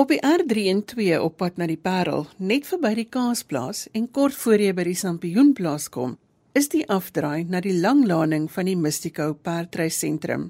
Op 0.00 0.08
die 0.08 0.20
R312 0.24 1.18
op 1.20 1.34
pad 1.36 1.58
na 1.60 1.66
die 1.68 1.76
Parel, 1.76 2.22
net 2.38 2.64
verby 2.64 2.94
die 2.96 3.08
Kaasplaas 3.12 3.82
en 3.92 4.06
kort 4.16 4.32
voor 4.32 4.62
jy 4.62 4.70
by 4.72 4.86
die 4.86 4.96
Sampioenplaas 4.96 5.90
kom, 5.92 6.14
is 6.56 6.70
die 6.72 6.86
afdraai 6.88 7.44
na 7.44 7.60
die 7.60 7.74
langlaning 7.76 8.46
van 8.48 8.70
die 8.70 8.78
Mystico 8.80 9.34
Perdreisentrum. 9.34 10.46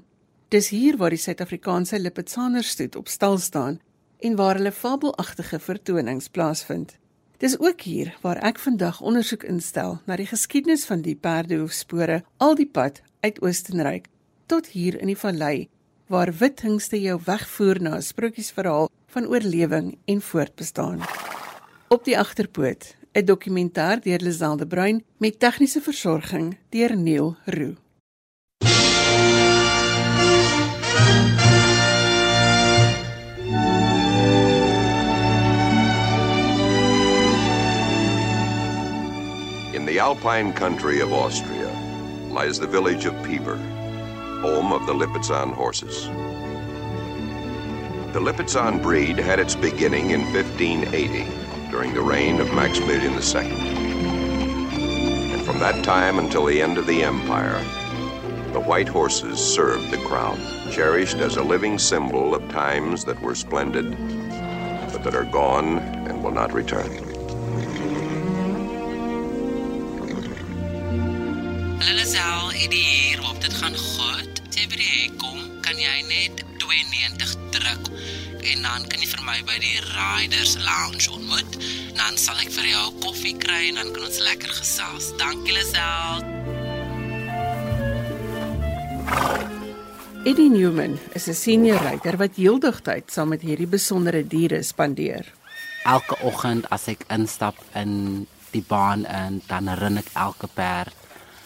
Dis 0.55 0.69
hier 0.71 0.95
waar 1.01 1.11
die 1.11 1.19
Suid-Afrikaanse 1.19 1.99
Lipetsanerstoet 1.99 2.95
op 2.95 3.11
stal 3.11 3.35
staan 3.43 3.81
en 4.23 4.37
waar 4.39 4.55
hulle 4.61 4.71
fabelagtige 4.71 5.59
vertonings 5.59 6.31
plaasvind. 6.31 6.95
Dis 7.43 7.57
ook 7.59 7.83
hier 7.83 8.13
waar 8.23 8.39
ek 8.53 8.63
vandag 8.63 9.03
ondersoek 9.03 9.43
instel 9.51 9.97
na 10.07 10.15
die 10.15 10.29
geskiedenis 10.31 10.87
van 10.87 11.03
die 11.03 11.17
perdehoefspore 11.19 12.21
al 12.39 12.55
die 12.55 12.69
pad 12.71 13.03
uit 13.19 13.43
Oostenryk 13.43 14.07
tot 14.47 14.71
hier 14.71 14.95
in 15.01 15.11
die 15.11 15.19
vallei 15.19 15.67
waar 16.11 16.31
wit 16.39 16.63
hingste 16.63 16.99
jou 16.99 17.19
wegvoer 17.25 17.79
na 17.81 17.95
'n 17.97 18.03
sprokiesverhaal 18.03 18.87
van 19.11 19.27
oorlewing 19.27 19.97
en 20.05 20.21
voortbestaan. 20.21 20.99
Op 21.87 22.03
die 22.03 22.17
agterpoot, 22.19 22.95
'n 23.13 23.25
dokumentêr 23.25 23.99
deur 24.01 24.19
Liselde 24.19 24.67
Bruin 24.67 25.03
met 25.17 25.39
tegniese 25.39 25.81
versorging 25.81 26.57
deur 26.69 26.97
Neil 26.97 27.35
Roo. 27.45 27.75
In 39.73 39.85
the 39.85 39.99
alpine 39.99 40.53
country 40.53 41.01
of 41.01 41.11
Austria 41.11 41.69
lies 42.29 42.57
the 42.57 42.69
village 42.69 43.09
of 43.09 43.21
Pieper, 43.21 43.57
home 44.41 44.75
of 44.75 44.85
the 44.85 44.95
Lipizan 44.95 45.53
horses. 45.53 46.09
The 48.13 48.19
Lipizan 48.19 48.81
breed 48.83 49.17
had 49.17 49.39
its 49.39 49.55
beginning 49.55 50.09
in 50.09 50.21
1580 50.33 51.71
during 51.71 51.93
the 51.93 52.01
reign 52.01 52.41
of 52.41 52.53
Maximilian 52.53 53.13
II. 53.13 53.51
And 55.31 55.41
from 55.45 55.59
that 55.59 55.81
time 55.85 56.19
until 56.19 56.45
the 56.45 56.61
end 56.61 56.77
of 56.77 56.85
the 56.87 57.03
empire, 57.03 57.63
the 58.51 58.59
white 58.59 58.89
horses 58.89 59.39
served 59.39 59.91
the 59.91 59.97
crown, 59.99 60.37
cherished 60.71 61.19
as 61.19 61.37
a 61.37 61.41
living 61.41 61.79
symbol 61.79 62.35
of 62.35 62.49
times 62.49 63.05
that 63.05 63.21
were 63.21 63.33
splendid, 63.33 63.91
but 64.91 65.05
that 65.05 65.15
are 65.15 65.23
gone 65.23 65.77
and 65.77 66.21
will 66.21 66.31
not 66.31 66.51
return. 66.51 66.91
Hulle 71.79 72.05
sal 72.05 72.49
hier 72.49 73.23
op 73.23 73.39
dit 73.39 73.53
gaan 73.53 73.75
goed. 73.75 74.27
Kom, 75.17 75.39
kan 75.61 75.79
jy 75.79 76.01
net 76.11 76.50
92 76.71 77.35
druk 77.51 77.89
en 78.41 78.63
dan 78.65 78.85
kan 78.87 79.01
jy 79.03 79.07
vir 79.11 79.23
my 79.27 79.37
by 79.45 79.57
die 79.61 79.77
Riders 79.91 80.55
Lounge 80.63 81.11
ontmoet. 81.13 81.57
Dan 81.97 82.17
sal 82.17 82.39
ek 82.41 82.51
vir 82.55 82.71
jou 82.71 82.85
koffie 83.03 83.35
kry 83.37 83.67
en 83.69 83.81
dan 83.81 83.91
kan 83.93 84.07
ons 84.07 84.21
lekker 84.23 84.53
gesels. 84.55 85.11
Dankie 85.19 85.53
Lisel. 85.57 86.23
Eddie 90.23 90.49
Newman 90.53 90.99
is 91.17 91.27
'n 91.27 91.33
senior 91.33 91.81
ryder 91.81 92.17
wat 92.17 92.37
heeldigtyd 92.37 93.11
saam 93.11 93.29
met 93.29 93.41
hierdie 93.41 93.67
besondere 93.67 94.23
diere 94.23 94.63
spandeer. 94.63 95.25
Elke 95.83 96.15
oggend 96.23 96.69
as 96.69 96.87
ek 96.87 97.03
instap 97.09 97.57
in 97.75 98.27
die 98.51 98.63
baan 98.67 99.05
en 99.05 99.41
dan 99.47 99.67
ren 99.67 99.97
ek 99.97 100.13
elke 100.13 100.47
perd 100.47 100.93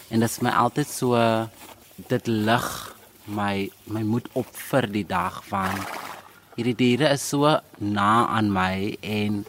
en 0.10 0.20
dit 0.20 0.30
is 0.30 0.42
my 0.42 0.50
altyd 0.50 0.88
so 0.88 1.16
dit 2.08 2.28
lig 2.28 2.95
my 3.28 3.70
my 3.88 4.04
moed 4.04 4.30
op 4.34 4.50
vir 4.70 4.88
die 4.92 5.06
dag 5.08 5.42
van 5.50 5.82
hierdie 6.56 6.76
diere 6.82 7.12
is 7.14 7.26
so 7.34 7.58
na 7.80 8.28
aan 8.28 8.52
my 8.54 8.96
en 9.02 9.44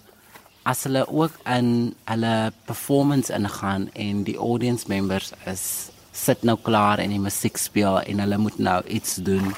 as 0.67 0.85
hulle 0.89 1.05
ook 1.07 1.37
in 1.57 1.95
hulle 2.11 2.37
performance 2.67 3.33
ingaan 3.33 3.89
en 3.95 4.25
die 4.27 4.39
audience 4.39 4.89
members 4.89 5.33
is 5.47 5.91
sit 6.17 6.43
nou 6.49 6.57
klaar 6.69 6.99
en 6.99 7.13
die 7.13 7.23
musiek 7.23 7.61
speel 7.61 8.01
en 8.01 8.25
hulle 8.25 8.39
moet 8.41 8.59
nou 8.59 8.81
iets 8.89 9.21
doen 9.23 9.53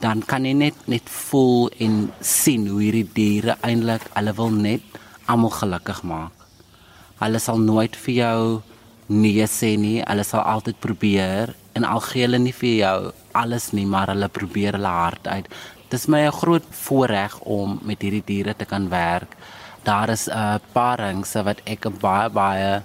dan 0.00 0.24
kan 0.24 0.44
jy 0.48 0.56
net 0.56 0.76
net 0.88 1.08
voel 1.12 1.68
en 1.78 2.08
sien 2.24 2.66
hoe 2.68 2.80
hierdie 2.80 3.08
diere 3.14 3.56
eintlik 3.66 4.06
hulle 4.16 4.34
wil 4.36 4.52
net 4.56 5.00
almal 5.30 5.52
gelukkig 5.54 6.02
maak. 6.08 6.32
Hulle 7.20 7.38
sal 7.38 7.60
nooit 7.60 7.96
vir 8.04 8.14
jou 8.16 8.42
nee 9.12 9.46
sê 9.50 9.74
nie. 9.78 10.00
Hulle 10.02 10.24
sal 10.26 10.42
altyd 10.42 10.80
probeer 10.82 11.52
en 11.76 11.86
al 11.86 12.02
gee 12.08 12.24
hulle 12.24 12.40
nie 12.42 12.56
vir 12.56 12.74
jou 12.80 12.98
alles 13.32 13.72
nie, 13.72 13.86
maar 13.86 14.08
hulle 14.12 14.28
probeer 14.28 14.72
hulle 14.78 14.94
hart 14.94 15.26
uit. 15.28 15.48
Dit 15.90 16.00
is 16.00 16.06
my 16.06 16.26
'n 16.26 16.32
groot 16.32 16.66
voorreg 16.70 17.38
om 17.40 17.78
met 17.82 18.02
hierdie 18.02 18.24
diere 18.26 18.54
te 18.56 18.64
kan 18.64 18.88
werk. 18.88 19.36
Daar 19.82 20.08
is 20.08 20.28
'n 20.28 20.60
paar 20.72 20.98
ringse 21.00 21.42
wat 21.42 21.60
ek 21.64 21.86
baie 22.00 22.30
baie 22.30 22.82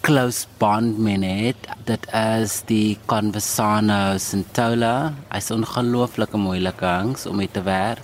close 0.00 0.46
bond 0.58 0.98
met 0.98 1.22
het. 1.22 1.68
Dit 1.84 2.06
is 2.12 2.62
die 2.66 2.98
Conversano 3.06 4.18
Centola. 4.18 5.12
Hy's 5.30 5.50
'n 5.50 5.62
ongelooflike 5.62 6.36
moeilike 6.36 6.86
hings 6.86 7.26
om 7.26 7.36
mee 7.36 7.50
te 7.50 7.62
werk, 7.62 8.02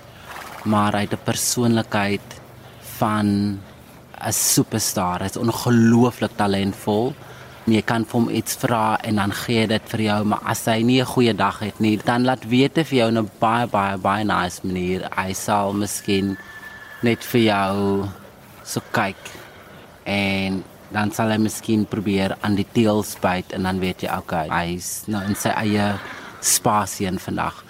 maar 0.65 0.93
hy 0.93 1.01
het 1.01 1.13
'n 1.13 1.25
persoonlikheid 1.25 2.41
van 2.99 3.27
'n 4.21 4.33
superstar. 4.33 5.21
Hy's 5.21 5.37
ongelooflik 5.37 6.37
talentvol 6.37 7.15
jy 7.67 7.83
kan 7.83 8.05
vir 8.07 8.21
hom 8.21 8.29
iets 8.31 8.57
vra 8.63 8.97
en 9.03 9.19
dan 9.19 9.33
gee 9.35 9.67
dit 9.67 9.89
vir 9.93 10.03
jou, 10.05 10.19
maar 10.31 10.43
as 10.47 10.65
hy 10.71 10.83
nie 10.83 11.01
'n 11.01 11.13
goeie 11.15 11.35
dag 11.35 11.59
het 11.61 11.81
nie, 11.81 11.97
dan 11.97 12.25
laat 12.25 12.45
weet 12.45 12.75
vir 12.75 12.99
jou 12.99 13.11
'n 13.11 13.31
baie 13.41 13.67
baie 13.67 13.97
baie 13.99 14.25
nice 14.25 14.61
manier. 14.63 15.09
Hy 15.17 15.33
sal 15.33 15.73
miskien 15.73 16.37
net 17.03 17.25
vir 17.25 17.41
jou 17.41 18.09
so 18.65 18.81
kyk 18.93 19.17
en 20.05 20.65
dan 20.93 21.11
sal 21.11 21.31
hy 21.31 21.39
miskien 21.39 21.85
probeer 21.85 22.37
aan 22.43 22.55
die 22.55 22.67
teels 22.73 23.17
byt 23.21 23.53
en 23.53 23.63
dan 23.63 23.81
weet 23.81 24.03
jy 24.03 24.11
okay, 24.17 24.49
hy's 24.49 25.05
nou 25.07 25.23
in 25.27 25.35
sy 25.35 25.49
eie 25.49 25.99
spasie 26.41 27.07
in 27.07 27.19
vandag. 27.19 27.65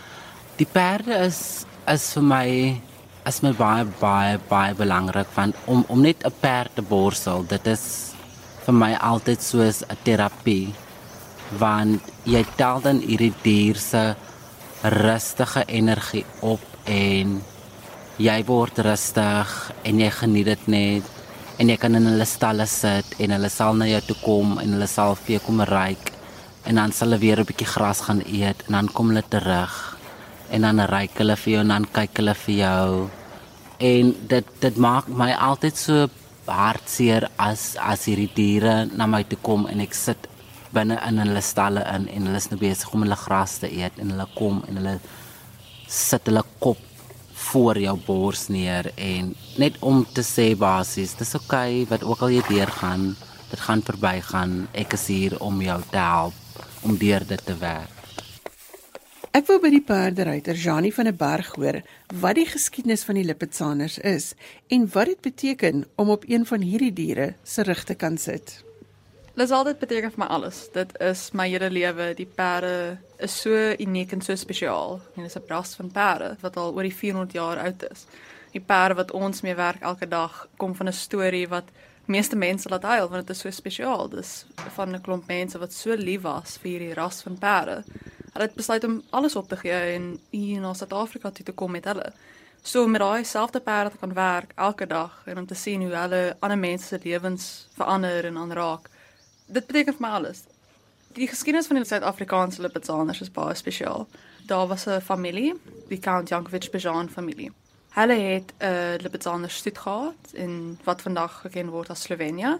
Die 0.59 0.67
perde 0.67 1.25
is 1.27 1.65
is 1.89 2.13
vir 2.15 2.23
my 2.23 2.81
as 3.25 3.43
my 3.43 3.53
baie 3.53 3.85
baie 4.01 4.39
baie 4.49 4.75
belangrik 4.75 5.31
want 5.35 5.57
om 5.67 5.85
om 5.89 6.03
net 6.03 6.25
'n 6.25 6.33
perd 6.41 6.75
te 6.75 6.83
borsel, 6.83 7.47
dit 7.49 7.67
is 7.67 8.16
vir 8.67 8.75
my 8.83 8.93
altyd 9.11 9.41
soos 9.43 9.83
'n 9.83 9.97
terapie 10.05 10.75
want 11.59 12.03
jy 12.25 12.45
tel 12.57 12.81
dan 12.87 12.99
hierdie 13.01 13.35
dier 13.43 13.77
se 13.91 14.15
rustige 14.83 15.63
energie 15.67 16.27
op 16.41 16.61
en 16.85 17.43
jy 18.19 18.39
word 18.47 18.79
rustig 18.79 19.51
en 19.85 20.01
jy 20.01 20.11
geniet 20.11 20.47
dit 20.47 20.69
net 20.69 21.05
en 21.59 21.69
jy 21.69 21.77
kan 21.77 21.95
in 21.95 22.07
hulle 22.11 22.27
stalle 22.27 22.67
sit 22.67 23.07
en 23.19 23.31
hulle 23.31 23.49
sal 23.49 23.75
na 23.75 23.87
jou 23.87 24.01
toe 24.09 24.19
kom 24.25 24.59
en 24.59 24.73
hulle 24.77 24.89
sal 24.89 25.15
vir 25.15 25.37
jou 25.37 25.43
kom 25.47 25.61
ryk 25.61 26.13
en 26.67 26.75
dan 26.81 26.93
sal 26.93 27.09
hulle 27.09 27.23
weer 27.25 27.41
'n 27.41 27.49
bietjie 27.49 27.73
gras 27.75 28.01
gaan 28.07 28.23
eet 28.27 28.59
en 28.67 28.73
dan 28.73 28.89
kom 28.89 29.09
hulle 29.09 29.25
terug 29.29 29.97
en 30.51 30.63
dan 30.63 30.81
ryk 30.81 31.19
hulle 31.19 31.37
vir 31.37 31.53
jou 31.53 31.61
en 31.63 31.73
dan 31.75 31.87
kyk 31.99 32.21
hulle 32.21 32.35
vir 32.35 32.55
jou. 32.55 33.11
En 33.79 34.15
dit 34.33 34.47
dit 34.61 34.77
maak 34.77 35.09
my 35.09 35.33
altyd 35.33 35.77
so 35.77 36.09
hartseer 36.47 37.29
as 37.43 37.75
as 37.81 38.07
hierdie 38.09 38.31
diere 38.35 38.75
na 38.93 39.07
my 39.11 39.23
toe 39.29 39.39
kom 39.43 39.67
en 39.71 39.83
ek 39.85 39.95
sit 39.95 40.29
binne 40.75 40.99
in 41.09 41.23
hulle 41.23 41.43
stalle 41.43 41.85
in 41.95 42.09
en 42.15 42.29
hulle 42.29 42.43
is 42.43 42.51
nou 42.51 42.59
besig 42.61 42.93
om 42.95 43.05
hulle 43.07 43.19
gras 43.23 43.59
te 43.63 43.71
eet 43.71 43.99
en 44.03 44.13
hulle 44.15 44.29
kom 44.35 44.63
en 44.69 44.81
hulle 44.81 44.99
sit 46.01 46.29
hulle 46.31 46.45
kop 46.61 46.83
voor 47.47 47.79
jou 47.79 47.97
bors 48.07 48.47
neer 48.53 48.91
en 48.97 49.35
net 49.63 49.77
om 49.91 50.05
te 50.19 50.25
sê 50.27 50.49
basies 50.59 51.15
dis 51.19 51.35
oukei 51.39 51.83
okay, 51.83 51.91
wat 51.93 52.07
ook 52.07 52.25
al 52.27 52.37
jy 52.37 52.45
deur 52.49 52.73
gaan 52.81 53.11
dit 53.51 53.61
gaan 53.69 53.85
verbygaan 53.91 54.57
ek 54.85 54.97
is 54.99 55.07
hier 55.13 55.37
om 55.51 55.61
jou 55.63 55.81
te 55.91 56.01
help 56.01 56.65
om 56.83 56.99
deur 56.99 57.25
dit 57.35 57.47
te 57.47 57.59
werk 57.61 57.96
Ek 59.37 59.45
wou 59.51 59.59
by 59.61 59.69
die 59.69 59.83
paarderyter 59.85 60.57
Janie 60.57 60.95
van 60.97 61.11
der 61.11 61.17
Berg 61.21 61.51
hoor 61.59 61.83
wat 62.23 62.39
die 62.39 62.47
geskiedenis 62.49 63.03
van 63.05 63.19
die 63.19 63.25
Lipetsaners 63.29 63.99
is 63.99 64.31
en 64.73 64.87
wat 64.95 65.11
dit 65.11 65.21
beteken 65.27 65.83
om 66.01 66.13
op 66.15 66.25
een 66.25 66.47
van 66.49 66.65
hierdie 66.65 66.93
diere 66.97 67.27
se 67.45 67.67
rug 67.69 67.83
te 67.85 67.99
kan 68.01 68.17
sit. 68.17 68.55
Dit 69.37 69.51
sal 69.51 69.67
dit 69.69 69.77
beteken 69.77 70.15
vir 70.15 70.23
my 70.23 70.31
alles. 70.39 70.63
Dit 70.73 70.95
is 71.05 71.27
my 71.37 71.51
hele 71.53 71.69
lewe. 71.69 72.07
Die 72.17 72.29
perde 72.39 72.97
is 73.21 73.37
so 73.43 73.75
uniek 73.77 74.15
en 74.17 74.25
so 74.25 74.41
spesiaal. 74.41 75.03
En 75.17 75.27
dit 75.27 75.29
is 75.29 75.37
'n 75.37 75.53
ras 75.53 75.75
van 75.77 75.93
perde 75.93 76.37
wat 76.41 76.57
al 76.57 76.73
oor 76.73 76.89
die 76.89 76.97
400 76.97 77.33
jaar 77.33 77.59
oud 77.59 77.91
is. 77.91 78.07
Die 78.53 78.65
perde 78.65 78.95
wat 78.95 79.13
ons 79.13 79.43
mee 79.43 79.55
werk 79.55 79.83
elke 79.83 80.09
dag 80.09 80.49
kom 80.57 80.75
van 80.75 80.89
'n 80.89 80.93
storie 80.93 81.49
wat 81.49 81.69
meeste 82.07 82.37
mense 82.37 82.69
laat 82.69 82.83
huil 82.83 83.09
want 83.09 83.27
dit 83.27 83.37
is 83.37 83.43
so 83.43 83.51
spesiaal. 83.51 84.09
Dis 84.09 84.47
van 84.75 84.95
'n 84.95 85.01
klomp 85.01 85.27
mense 85.27 85.59
wat 85.59 85.73
so 85.73 85.95
lief 85.95 86.23
was 86.23 86.57
vir 86.57 86.71
hierdie 86.71 86.95
ras 86.95 87.23
van 87.23 87.39
perde. 87.39 87.85
Hulle 88.37 88.49
het 88.49 88.57
besluit 88.57 88.85
om 88.85 89.03
alles 89.11 89.37
op 89.37 89.49
te 89.49 89.57
gee 89.57 89.73
en 89.73 90.21
hier 90.31 90.61
na 90.61 90.75
Suid-Afrika 90.75 91.31
toe 91.31 91.45
te 91.45 91.53
kom 91.53 91.71
met 91.73 91.87
hulle. 91.89 92.11
So 92.63 92.87
met 92.87 93.01
daai 93.01 93.25
selfde 93.25 93.61
perde 93.61 93.91
te 93.91 93.97
kan 93.97 94.13
werk 94.13 94.53
elke 94.55 94.87
dag 94.87 95.23
en 95.25 95.39
om 95.39 95.47
te 95.47 95.55
sien 95.55 95.81
hoe 95.83 95.95
hulle 95.95 96.37
ander 96.39 96.59
mense 96.59 96.87
se 96.87 96.99
lewens 97.03 97.69
verander 97.79 98.25
en 98.29 98.37
aanraak. 98.37 98.91
Dit 99.47 99.67
beteken 99.67 99.97
vir 99.97 100.05
my 100.05 100.13
alles. 100.19 100.43
Die 101.17 101.29
geskiedenis 101.29 101.67
van 101.67 101.81
die 101.81 101.87
Suid-Afrikaanse 101.89 102.61
Lipizaners 102.61 103.23
is 103.25 103.33
baie 103.33 103.55
spesiaal. 103.57 104.05
Daar 104.47 104.67
was 104.67 104.85
'n 104.87 105.01
familie, 105.01 105.55
die 105.89 105.99
Count 105.99 106.29
Jankovic 106.29 106.71
Bejan 106.71 107.09
familie. 107.09 107.53
Hulle 107.91 108.15
het 108.15 108.53
'n 108.59 108.65
uh, 108.65 108.99
Lipizzaner 109.01 109.51
stoet 109.51 109.79
gehad 109.79 110.33
in 110.33 110.79
wat 110.85 111.03
vandag 111.03 111.41
geken 111.41 111.71
word 111.71 111.91
as 111.91 112.03
Slovenië. 112.03 112.59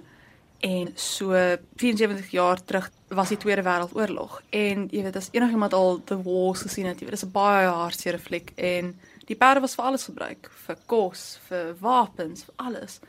En 0.59 0.93
so 0.95 1.33
74 1.77 2.31
jaar 2.31 2.65
terug 2.65 2.91
was 3.09 3.29
die 3.29 3.37
Tweede 3.37 3.63
Wêreldoorlog 3.63 4.41
en 4.51 4.87
jy 4.91 5.03
weet 5.03 5.17
as 5.17 5.29
enigiemand 5.33 5.75
al 5.77 6.01
The 6.05 6.17
Wars 6.23 6.65
gesien 6.65 6.87
het, 6.89 6.99
jy 6.99 7.07
weet 7.07 7.19
dis 7.19 7.27
'n 7.27 7.33
baie 7.33 7.69
hartseer 7.69 8.19
fliek 8.19 8.53
en 8.57 8.95
die 9.27 9.37
perde 9.37 9.61
was 9.61 9.75
vir 9.75 9.85
alles 9.85 10.05
gebruik, 10.05 10.51
vir 10.67 10.77
kos, 10.87 11.39
vir 11.49 11.75
wapens, 11.81 12.45
vir 12.45 12.55
alles. 12.57 13.01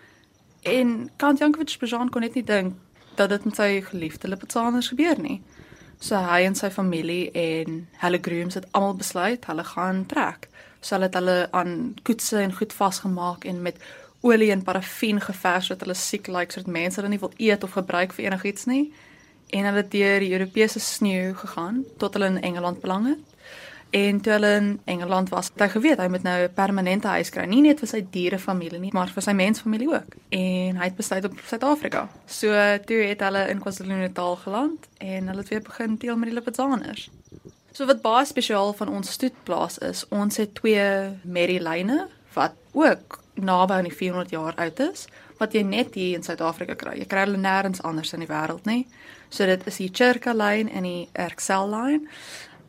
En 0.62 1.10
Count 1.18 1.40
Jankovic 1.40 1.78
Bejan 1.80 2.10
kon 2.10 2.22
net 2.22 2.34
nie 2.34 2.44
dink 2.44 2.76
dat 3.16 3.30
dit 3.30 3.46
met 3.46 3.56
sy 3.56 3.82
geliefde 3.82 4.28
Lipizaners 4.28 4.88
gebeur 4.88 5.20
nie. 5.22 5.42
So 6.00 6.16
hy 6.16 6.44
en 6.46 6.56
sy 6.56 6.70
familie 6.70 7.32
en 7.32 7.88
hulle 8.04 8.20
grooms 8.22 8.54
het 8.54 8.68
almal 8.72 8.98
besluit 9.00 9.46
hulle 9.46 9.64
gaan 9.64 10.06
trek. 10.06 10.50
So 10.82 10.96
hulle 10.96 11.10
het 11.10 11.18
hulle 11.18 11.48
aan 11.52 11.96
koetse 12.04 12.38
en 12.38 12.54
goed 12.54 12.74
vasgemaak 12.74 13.46
en 13.46 13.62
met 13.62 13.82
olie 14.22 14.52
en 14.52 14.64
parafien 14.64 15.22
gevers 15.22 15.70
sodat 15.70 15.86
hulle 15.86 15.98
siek 15.98 16.28
lyk 16.28 16.52
sodat 16.52 16.72
mense 16.72 17.00
hulle 17.00 17.12
nie 17.14 17.22
wil 17.22 17.34
eet 17.38 17.64
of 17.64 17.78
gebruik 17.78 18.14
vir 18.14 18.26
enigiets 18.26 18.66
nie. 18.66 18.92
En 19.50 19.64
hulle 19.64 19.84
het 19.84 19.92
deur 19.92 20.20
die 20.20 20.32
Europese 20.32 20.80
sneeu 20.80 21.34
gegaan 21.34 21.84
tot 21.98 22.14
hulle 22.14 22.34
in 22.34 22.42
Engeland 22.42 22.82
beland 22.82 23.08
het. 23.08 23.36
En 23.90 24.22
toe 24.22 24.32
hulle 24.32 24.56
in 24.56 24.82
Engeland 24.84 25.30
was, 25.30 25.48
het 25.54 25.62
hy 25.64 25.68
geweet 25.72 26.02
hy 26.04 26.08
moet 26.12 26.24
nou 26.24 26.42
'n 26.44 26.54
permanente 26.54 27.08
huis 27.08 27.30
kry, 27.30 27.46
nie 27.46 27.62
net 27.62 27.80
vir 27.80 27.88
sy 27.88 28.06
dierefamilie 28.12 28.80
nie, 28.80 28.92
maar 28.94 29.08
vir 29.08 29.24
sy 29.24 29.32
mensfamilie 29.32 29.88
ook. 29.88 30.16
En 30.30 30.76
hy 30.76 30.84
het 30.84 30.96
besluit 30.96 31.26
op 31.26 31.40
Suid-Afrika. 31.46 32.10
So 32.26 32.48
toe 32.86 32.98
het 32.98 33.22
hulle 33.22 33.48
in 33.50 33.60
KwaZulu-Natal 33.60 34.36
geland 34.36 34.88
en 34.98 35.28
hulle 35.28 35.40
het 35.40 35.50
weer 35.50 35.62
begin 35.62 35.96
deel 35.96 36.18
met 36.18 36.30
die 36.30 36.36
Lipizaners. 36.36 37.10
So 37.72 37.86
wat 37.86 38.02
baie 38.02 38.26
spesiaal 38.26 38.74
van 38.74 38.90
ons 38.90 39.12
stoetplaas 39.12 39.78
is, 39.78 40.06
ons 40.10 40.38
het 40.38 40.56
twee 40.56 41.18
Marylyne 41.24 42.08
wat 42.34 42.54
ook 42.72 43.20
naby 43.44 43.74
aan 43.74 43.90
die 43.90 43.96
400 43.96 44.32
jaar 44.32 44.56
oud 44.56 44.80
is 44.80 45.08
wat 45.38 45.54
jy 45.54 45.62
net 45.64 45.94
hier 45.94 46.18
in 46.18 46.24
Suid-Afrika 46.26 46.76
kry. 46.76 46.96
Jy 46.98 47.06
kry 47.10 47.28
hulle 47.28 47.38
nêrens 47.42 47.82
anders 47.86 48.14
in 48.14 48.24
die 48.26 48.30
wêreld 48.30 48.66
nie. 48.66 48.88
So 49.30 49.46
dit 49.46 49.66
is 49.70 49.78
die 49.78 49.90
Chirka 49.94 50.34
lyn 50.34 50.70
en 50.70 50.88
die 50.88 51.10
Excel 51.14 51.70
lyn. 51.70 52.08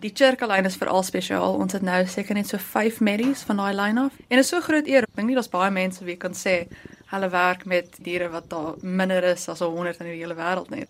Die 0.02 0.12
Chirka 0.14 0.46
lyn 0.46 0.68
is 0.68 0.76
veral 0.78 1.02
spesiaal. 1.06 1.56
Ons 1.58 1.78
het 1.78 1.86
nou 1.86 2.02
seker 2.06 2.36
net 2.36 2.50
so 2.50 2.60
5 2.60 3.00
merries 3.00 3.42
van 3.48 3.62
daai 3.62 3.72
lyn 3.74 4.04
af. 4.04 4.20
En 4.28 4.36
dit 4.36 4.44
is 4.44 4.52
so 4.52 4.60
groot 4.60 4.86
eer. 4.86 5.08
Ek 5.08 5.16
dink 5.16 5.30
nie 5.30 5.38
daar's 5.38 5.50
baie 5.52 5.72
mense 5.72 6.04
wie 6.04 6.18
kan 6.20 6.36
sê 6.36 6.60
hulle 7.08 7.32
werk 7.32 7.64
met 7.64 7.96
diere 8.04 8.28
wat 8.28 8.50
daar 8.52 8.76
minder 8.82 9.24
is 9.32 9.48
as 9.48 9.64
100 9.64 10.04
in 10.04 10.12
die 10.12 10.20
hele 10.20 10.36
wêreld 10.36 10.70
nie. 10.74 10.84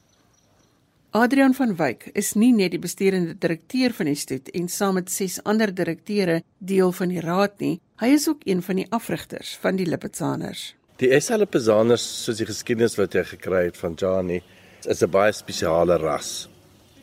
Adrian 1.16 1.54
van 1.54 1.70
Wyk 1.76 2.10
is 2.12 2.34
nie 2.36 2.50
net 2.52 2.74
die 2.74 2.82
besturende 2.82 3.32
direkteur 3.40 3.94
van 3.96 4.10
die 4.10 4.18
stoet 4.18 4.50
en 4.52 4.66
saam 4.68 4.98
met 4.98 5.08
ses 5.08 5.38
ander 5.48 5.70
direkteure 5.72 6.42
deel 6.58 6.92
van 6.92 7.08
die 7.08 7.22
raad 7.24 7.54
nie, 7.64 7.78
hy 8.00 8.12
is 8.14 8.28
ook 8.30 8.44
een 8.46 8.62
van 8.62 8.80
die 8.80 8.86
afrigters 8.94 9.56
van 9.62 9.76
die 9.76 9.86
Lipizaners. 9.86 10.74
Die 10.98 11.10
SA 11.20 11.36
Lipizaners, 11.38 12.04
soos 12.24 12.38
die 12.40 12.46
geskiedenis 12.46 12.96
wat 12.98 13.14
jy 13.14 13.24
gekry 13.24 13.64
het 13.68 13.76
van 13.78 13.94
Jani, 13.98 14.40
is 14.86 15.02
'n 15.02 15.10
baie 15.10 15.32
spesiale 15.32 15.98
ras. 15.98 16.48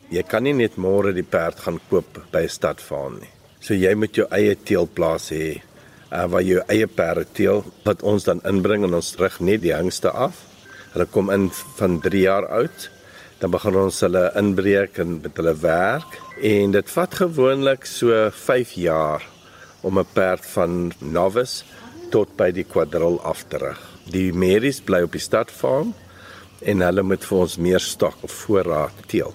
Jy 0.09 0.23
kan 0.23 0.43
nie 0.43 0.53
net 0.53 0.77
môre 0.77 1.13
die 1.13 1.23
perd 1.23 1.59
gaan 1.59 1.79
koop 1.89 2.19
by 2.31 2.43
'n 2.43 2.49
stadfaal 2.49 3.11
nie. 3.19 3.31
So 3.59 3.73
jy 3.73 3.95
moet 3.95 4.15
jou 4.15 4.27
eie 4.31 4.55
teelplaas 4.55 5.29
hê 5.29 5.61
uh, 6.11 6.25
waar 6.27 6.41
jy 6.41 6.61
eie 6.67 6.87
perde 6.87 7.25
teel 7.33 7.63
wat 7.83 8.03
ons 8.03 8.23
dan 8.23 8.41
inbring 8.45 8.83
en 8.83 8.93
ons 8.93 9.15
rig 9.17 9.39
net 9.39 9.61
die 9.61 9.73
hangste 9.73 10.11
af. 10.11 10.35
Hulle 10.93 11.05
kom 11.05 11.29
in 11.29 11.49
van 11.49 11.99
3 11.99 12.21
jaar 12.21 12.47
oud 12.47 12.89
dan 13.39 13.51
begin 13.51 13.75
ons 13.75 13.99
hulle 13.99 14.31
inbreek 14.39 14.99
en 15.03 15.19
met 15.21 15.37
hulle 15.37 15.55
werk 15.59 16.19
en 16.41 16.71
dit 16.71 16.91
vat 16.95 17.15
gewoonlik 17.19 17.85
so 17.85 18.29
5 18.31 18.71
jaar 18.79 19.34
om 19.85 19.99
'n 19.99 20.13
perd 20.13 20.45
van 20.55 20.91
novice 20.99 21.63
tot 22.09 22.35
by 22.37 22.51
die 22.51 22.65
kwadril 22.65 23.21
af 23.23 23.45
te 23.47 23.57
rig. 23.57 23.81
Die 24.09 24.33
meries 24.33 24.81
bly 24.81 25.01
op 25.05 25.11
die 25.11 25.21
stadfarm 25.21 25.93
en 26.61 26.81
hulle 26.81 27.03
moet 27.03 27.25
vir 27.25 27.37
ons 27.37 27.57
meer 27.57 27.79
stok 27.79 28.15
of 28.21 28.31
voorraad 28.31 28.91
teel. 29.11 29.33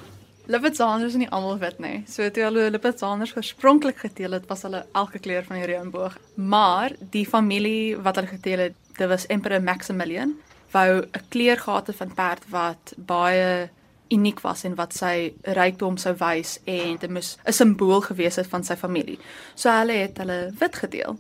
Lipizaners 0.51 1.13
is 1.13 1.19
nie 1.21 1.29
almal 1.31 1.59
wit 1.59 1.79
nie. 1.79 2.03
So 2.11 2.27
toe 2.31 2.43
hulle 2.43 2.71
Lipizaners 2.75 3.37
oorspronklik 3.37 4.01
geteel 4.03 4.33
het, 4.33 4.49
was 4.51 4.65
hulle 4.67 4.85
elke 4.99 5.21
kleur 5.23 5.45
van 5.47 5.61
die 5.61 5.69
reënboog. 5.71 6.17
Maar 6.35 6.97
die 7.11 7.27
familie 7.27 7.97
wat 7.97 8.19
hulle 8.19 8.33
geteel 8.33 8.59
het, 8.59 8.79
dit 8.97 9.09
was 9.09 9.27
Emperor 9.27 9.63
Maximilian, 9.63 10.35
wou 10.73 11.03
'n 11.03 11.25
kleur 11.29 11.59
gehad 11.59 11.87
het 11.87 11.97
van 11.97 12.15
perd 12.15 12.43
wat 12.49 12.95
baie 12.97 13.71
uniek 14.11 14.41
was 14.41 14.65
en 14.65 14.75
wat 14.75 14.95
sy 14.97 15.33
rykdom 15.43 15.97
sou 15.97 16.15
wys 16.19 16.59
en 16.65 16.97
dit 17.01 17.11
moes 17.11 17.37
'n 17.47 17.53
simbool 17.53 18.01
gewees 18.01 18.37
het 18.37 18.47
van 18.47 18.65
sy 18.65 18.77
familie. 18.77 19.19
So 19.55 19.71
hulle 19.71 19.93
het 19.93 20.19
hulle 20.19 20.53
wit 20.59 20.77
gedeel. 20.77 21.19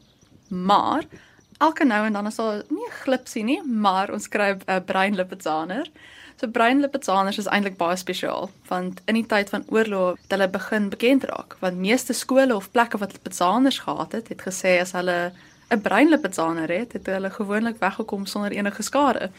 Maar 0.49 1.05
elke 1.59 1.85
nou 1.85 2.07
en 2.07 2.13
dan 2.13 2.27
is 2.27 2.37
daar 2.37 2.63
nie 2.69 2.87
'n 2.87 3.03
glipsie 3.03 3.45
nie, 3.45 3.63
maar 3.63 4.13
ons 4.13 4.29
kry 4.29 4.51
'n 4.51 4.63
uh, 4.67 4.81
breinlipetsaner. 4.85 5.87
So 6.37 6.49
breinlipetsaners 6.49 7.39
is 7.39 7.47
eintlik 7.47 7.77
baie 7.77 7.97
spesiaal 7.97 8.51
want 8.69 9.01
in 9.05 9.15
die 9.15 9.27
tyd 9.27 9.49
van 9.49 9.65
oorlog 9.69 10.17
het 10.23 10.31
hulle 10.31 10.49
begin 10.49 10.89
bekend 10.89 11.25
raak 11.25 11.57
want 11.61 11.77
meeste 11.77 12.13
skole 12.13 12.57
of 12.57 12.71
plekke 12.71 12.99
wat 12.99 13.13
lipetsaners 13.13 13.79
gehad 13.79 14.13
het, 14.13 14.29
het 14.29 14.43
gesê 14.43 14.81
as 14.81 14.93
hulle 14.93 15.33
'n 15.71 15.81
breinlipetsaner 15.81 16.69
het, 16.69 16.93
het 16.93 17.07
hulle 17.07 17.31
gewoonlik 17.31 17.79
weggekom 17.79 18.27
sonder 18.27 18.51
enige 18.51 18.83
skade. 18.83 19.31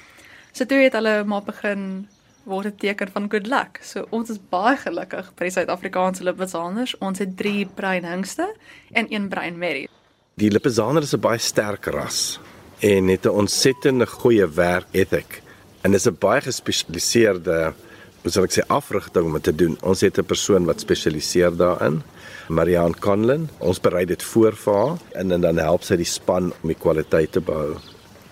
So 0.52 0.66
toe 0.66 0.78
het 0.78 0.94
hulle 0.94 1.24
maar 1.24 1.44
begin 1.44 2.08
word 2.44 2.66
'n 2.66 2.76
teken 2.78 3.12
van 3.12 3.30
good 3.30 3.48
luck. 3.48 3.80
So 3.82 4.06
ons 4.10 4.30
is 4.30 4.40
baie 4.50 4.78
gelukkig 4.78 5.32
by 5.36 5.44
die 5.44 5.52
Suid-Afrikaanse 5.52 6.24
Lipizaners. 6.24 6.98
Ons 6.98 7.20
het 7.20 7.38
3 7.38 7.66
bruin 7.76 8.06
hingste 8.06 8.56
en 8.92 9.08
1 9.10 9.30
bruin 9.30 9.58
merrie. 9.58 9.90
Die 10.36 10.52
Lipizaner 10.52 11.02
is 11.02 11.14
'n 11.14 11.20
baie 11.20 11.38
sterk 11.38 11.86
ras 11.86 12.40
en 12.80 13.08
het 13.08 13.26
'n 13.26 13.30
ontsettende 13.30 14.08
goeie 14.08 14.48
werk 14.48 14.88
ethik. 14.92 15.42
En 15.84 15.92
dis 15.92 16.08
'n 16.08 16.16
baie 16.20 16.42
gespesialiseerde 16.42 17.74
hoe 18.22 18.32
sal 18.32 18.44
ek 18.44 18.54
sê 18.54 18.66
afrigting 18.68 19.26
om 19.26 19.42
te 19.42 19.56
doen. 19.56 19.78
Ons 19.82 20.02
het 20.02 20.18
'n 20.18 20.26
persoon 20.26 20.66
wat 20.66 20.80
spesialiseer 20.80 21.56
daarin. 21.56 22.04
Marianne 22.50 23.00
Conlin. 23.00 23.50
Ons 23.58 23.80
berei 23.80 24.06
dit 24.06 24.24
voor 24.24 24.56
vir 24.56 24.74
haar 24.74 24.98
en, 25.12 25.32
en 25.32 25.42
dan 25.42 25.58
help 25.58 25.84
sy 25.84 25.96
die 25.96 26.06
span 26.06 26.54
om 26.62 26.68
die 26.68 26.80
kwaliteit 26.80 27.32
te 27.32 27.42
behou. 27.42 27.78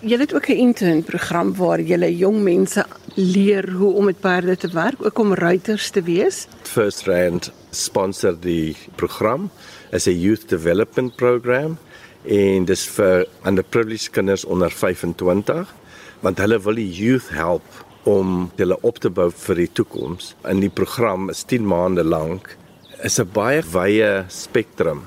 Jy 0.00 0.16
het 0.16 0.32
ook 0.34 0.48
'n 0.48 0.56
intern 0.56 1.02
program 1.02 1.56
waar 1.56 1.80
jy 1.80 2.16
jong 2.16 2.42
mense 2.42 2.86
leer 3.14 3.70
hoe 3.70 3.92
om 3.92 4.04
met 4.04 4.20
perde 4.20 4.56
te 4.56 4.68
werk, 4.68 5.04
ook 5.04 5.18
om 5.18 5.34
ruiters 5.34 5.90
te 5.90 6.02
wees. 6.02 6.46
First 6.62 7.06
Rand 7.06 7.52
sponsor 7.70 8.40
die 8.40 8.76
program 8.94 9.50
as 9.92 10.06
'n 10.06 10.20
youth 10.20 10.48
development 10.48 11.16
program 11.16 11.78
en 12.22 12.64
dis 12.64 12.86
vir 12.86 13.26
underprivileged 13.44 14.10
kinders 14.10 14.44
onder 14.44 14.70
25 14.70 15.74
want 16.20 16.38
hulle 16.38 16.60
wil 16.60 16.74
die 16.74 16.92
youth 16.92 17.28
help 17.28 17.84
om 18.02 18.50
hulle 18.56 18.80
op 18.80 18.98
te 18.98 19.10
bou 19.10 19.30
vir 19.30 19.54
die 19.54 19.72
toekoms. 19.72 20.34
In 20.44 20.60
die 20.60 20.70
program 20.70 21.28
is 21.28 21.42
10 21.42 21.66
maande 21.66 22.04
lank 22.04 22.56
is 23.02 23.18
'n 23.18 23.28
baie 23.32 23.62
wye 23.72 24.24
spektrum 24.28 25.06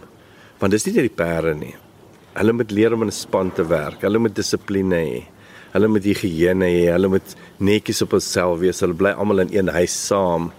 want 0.60 0.72
dis 0.72 0.86
nie 0.86 0.94
net 0.94 1.04
die 1.04 1.24
perde 1.26 1.56
nie 1.56 1.76
Hulle 2.34 2.54
moet 2.58 2.72
leer 2.74 2.94
om 2.96 3.04
in 3.06 3.12
'n 3.12 3.12
span 3.14 3.52
te 3.54 3.66
werk. 3.68 4.02
Hulle 4.02 4.18
moet 4.18 4.36
dissipline 4.36 4.96
hê. 4.96 5.24
Hulle 5.74 5.88
moet 5.88 6.04
higiëne 6.04 6.66
hê. 6.66 6.92
Hulle 6.92 7.08
moet 7.08 7.36
netjies 7.60 8.02
op 8.02 8.12
hulself 8.12 8.60
wees. 8.60 8.80
Hulle 8.80 8.94
bly 8.94 9.12
almal 9.12 9.40
in 9.40 9.54
een 9.54 9.68
huis 9.68 10.06
saam. 10.08 10.52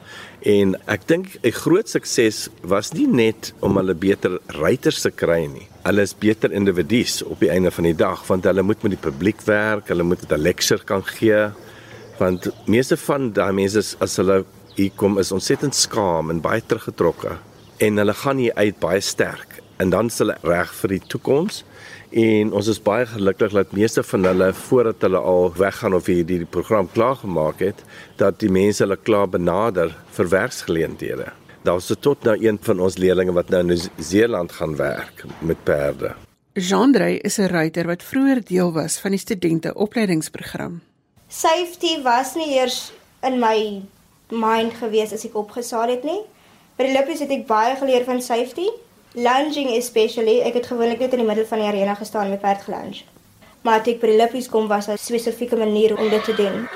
En 0.42 0.76
ek 0.86 1.06
dink 1.08 1.26
'n 1.42 1.50
groot 1.50 1.88
sukses 1.88 2.48
was 2.62 2.92
nie 2.92 3.06
net 3.06 3.52
om 3.60 3.76
hulle 3.76 3.94
beter 3.94 4.38
ruiters 4.46 5.02
te 5.02 5.10
kry 5.10 5.46
nie. 5.46 5.66
Hulle 5.84 6.02
is 6.02 6.14
beter 6.14 6.52
individues 6.52 7.22
op 7.22 7.40
die 7.40 7.50
einde 7.50 7.70
van 7.70 7.84
die 7.84 7.96
dag 7.96 8.26
want 8.26 8.44
hulle 8.44 8.62
moet 8.62 8.82
met 8.82 8.92
die 8.92 9.10
publiek 9.10 9.40
werk, 9.46 9.88
hulle 9.88 10.02
moet 10.02 10.30
'n 10.30 10.38
lecture 10.38 10.84
kan 10.84 11.02
gee. 11.02 11.50
Want 12.18 12.50
meeste 12.66 12.96
van 12.96 13.32
daai 13.32 13.52
mense 13.52 13.96
as 13.98 14.16
hulle 14.16 14.44
hier 14.76 14.90
kom 14.96 15.18
is 15.18 15.32
ontsettend 15.32 15.74
skaam 15.74 16.30
en 16.30 16.40
baie 16.40 16.62
teruggetrokke 16.66 17.38
en 17.78 17.96
hulle 17.96 18.14
gaan 18.14 18.38
hier 18.38 18.54
uit 18.54 18.78
baie 18.80 19.00
sterk 19.00 19.53
en 19.76 19.90
dan 19.90 20.06
is 20.06 20.18
hulle 20.18 20.36
reg 20.42 20.72
vir 20.80 20.88
die 20.88 21.02
toekoms 21.14 21.64
en 22.14 22.52
ons 22.54 22.68
is 22.70 22.78
baie 22.82 23.06
gelukkig 23.10 23.54
dat 23.56 23.72
meeste 23.74 24.02
van 24.06 24.28
hulle 24.28 24.52
voordat 24.54 25.02
hulle 25.02 25.18
al 25.18 25.48
weggaan 25.58 25.96
of 25.98 26.06
hierdie 26.06 26.38
die 26.44 26.50
program 26.56 26.90
klaar 26.92 27.16
gemaak 27.22 27.62
het 27.64 27.80
dat 28.20 28.38
die 28.38 28.50
mense 28.50 28.84
hulle 28.84 28.96
klaar 28.96 29.28
benader 29.28 29.96
vir 30.14 30.30
werksgeleenthede. 30.30 31.32
Daar's 31.64 31.90
tot 32.00 32.22
nou 32.22 32.36
een 32.38 32.58
van 32.62 32.80
ons 32.80 32.98
leerders 33.00 33.34
wat 33.34 33.50
nou 33.50 33.64
in 33.64 33.72
Nieu-Seeland 33.72 34.52
gaan 34.52 34.76
werk 34.76 35.24
met 35.40 35.64
perde. 35.64 36.12
Jean-Drey 36.54 37.18
is 37.26 37.38
'n 37.38 37.50
ruiter 37.50 37.86
wat 37.86 38.02
vroeër 38.02 38.44
deel 38.44 38.72
was 38.72 38.98
van 38.98 39.10
die 39.10 39.20
studente 39.20 39.74
opleidingsprogram. 39.74 40.82
Safety 41.28 42.02
was 42.02 42.34
nie 42.34 42.54
eers 42.58 42.92
in 43.22 43.38
my 43.38 43.82
mind 44.28 44.74
gewees 44.74 45.12
as 45.12 45.24
ek 45.24 45.34
opgesaal 45.34 45.88
het 45.88 46.04
nie. 46.04 46.20
By 46.76 46.84
die 46.84 46.92
lippies 46.92 47.20
het 47.20 47.30
ek 47.30 47.46
baie 47.46 47.76
geleer 47.76 48.04
van 48.04 48.22
safety 48.22 48.68
Lunging 49.14 49.70
especially, 49.76 50.40
ek 50.42 50.54
het 50.58 50.66
gewoonlik 50.66 50.98
net 50.98 51.12
in 51.14 51.20
die 51.22 51.26
middel 51.26 51.46
van 51.46 51.60
die 51.62 51.68
arena 51.68 51.94
gestaan 51.94 52.30
met 52.30 52.40
perd 52.42 52.64
gelunge. 52.66 53.04
Maar 53.62 53.82
toe 53.82 53.94
ek 53.94 54.00
by 54.02 54.10
die 54.10 54.18
lippies 54.18 54.48
kom 54.50 54.66
was 54.68 54.86
daar 54.90 54.98
'n 54.98 55.06
spesifieke 55.06 55.56
manier 55.56 55.96
om 55.98 56.08
dit 56.10 56.24
te 56.24 56.34
doen. 56.34 56.68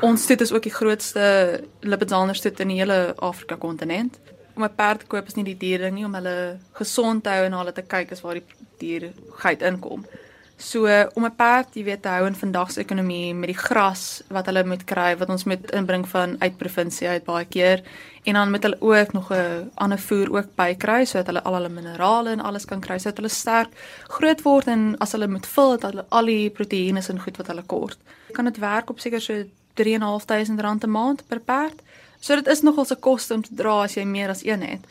Ons 0.00 0.22
stoet 0.22 0.40
is 0.40 0.52
ook 0.52 0.62
die 0.62 0.74
grootste 0.74 1.60
lippedander 1.80 2.34
stoet 2.34 2.60
in 2.60 2.68
die 2.68 2.78
hele 2.78 3.14
Afrika 3.16 3.56
kontinent. 3.56 4.18
Om 4.56 4.64
'n 4.64 4.74
perd 4.74 5.00
te 5.00 5.06
koop 5.06 5.26
is 5.26 5.34
nie 5.34 5.44
die 5.44 5.56
dier 5.56 5.78
ding 5.78 5.94
nie 5.94 6.04
om 6.04 6.14
hulle 6.14 6.58
gesond 6.72 7.22
te 7.22 7.30
hou 7.30 7.44
en 7.44 7.52
hulle 7.52 7.72
te 7.72 7.82
kyk 7.82 8.10
is 8.10 8.20
waar 8.20 8.34
die 8.34 8.44
dier 8.78 9.12
geit 9.30 9.62
inkom. 9.62 10.06
So 10.62 10.86
om 11.14 11.24
'n 11.24 11.34
perd, 11.36 11.74
jy 11.74 11.84
weet, 11.84 12.02
te 12.02 12.08
hou 12.08 12.26
in 12.26 12.34
vandag 12.34 12.70
se 12.70 12.80
ekonomie 12.80 13.34
met 13.34 13.48
die 13.50 13.58
gras 13.58 14.22
wat 14.28 14.46
hulle 14.46 14.64
moet 14.64 14.84
kry, 14.84 15.16
wat 15.18 15.28
ons 15.28 15.44
moet 15.44 15.70
inbring 15.70 16.08
van 16.08 16.36
uit 16.38 16.56
provinsie 16.56 17.08
uit 17.08 17.24
baie 17.24 17.44
keer 17.44 17.82
en 18.22 18.34
dan 18.34 18.50
met 18.50 18.62
hulle 18.62 18.80
ook 18.80 19.12
nog 19.12 19.32
'n 19.32 19.70
ander 19.74 19.98
voer 19.98 20.32
ook 20.32 20.54
bykry 20.54 21.04
sodat 21.04 21.26
hulle 21.26 21.42
al 21.42 21.54
hulle 21.54 21.68
minerale 21.68 22.30
en 22.30 22.40
alles 22.40 22.64
kan 22.64 22.80
kry 22.80 22.98
sodat 22.98 23.16
hulle 23.16 23.28
sterk 23.28 23.70
groot 24.08 24.42
word 24.42 24.66
en 24.66 24.96
as 24.98 25.12
hulle 25.12 25.26
moet 25.26 25.46
vul 25.46 25.70
dat 25.70 25.90
hulle 25.90 26.04
al 26.08 26.24
die 26.24 26.50
proteïene 26.50 27.02
en 27.08 27.20
goed 27.20 27.36
wat 27.36 27.46
hulle 27.46 27.62
kort. 27.66 27.98
Kan 28.32 28.44
dit 28.44 28.58
werk 28.58 28.90
op 28.90 29.00
seker 29.00 29.20
so 29.20 29.44
3.500 29.74 30.60
rand 30.60 30.84
'n 30.84 30.90
maand 30.90 31.28
per 31.28 31.40
perd? 31.40 31.82
So 32.20 32.34
dit 32.34 32.46
is 32.46 32.62
nogal 32.62 32.86
'n 32.90 33.00
koste 33.00 33.34
om 33.34 33.42
te 33.42 33.54
dra 33.54 33.82
as 33.82 33.94
jy 33.94 34.04
meer 34.04 34.28
as 34.28 34.44
een 34.44 34.62
het. 34.62 34.86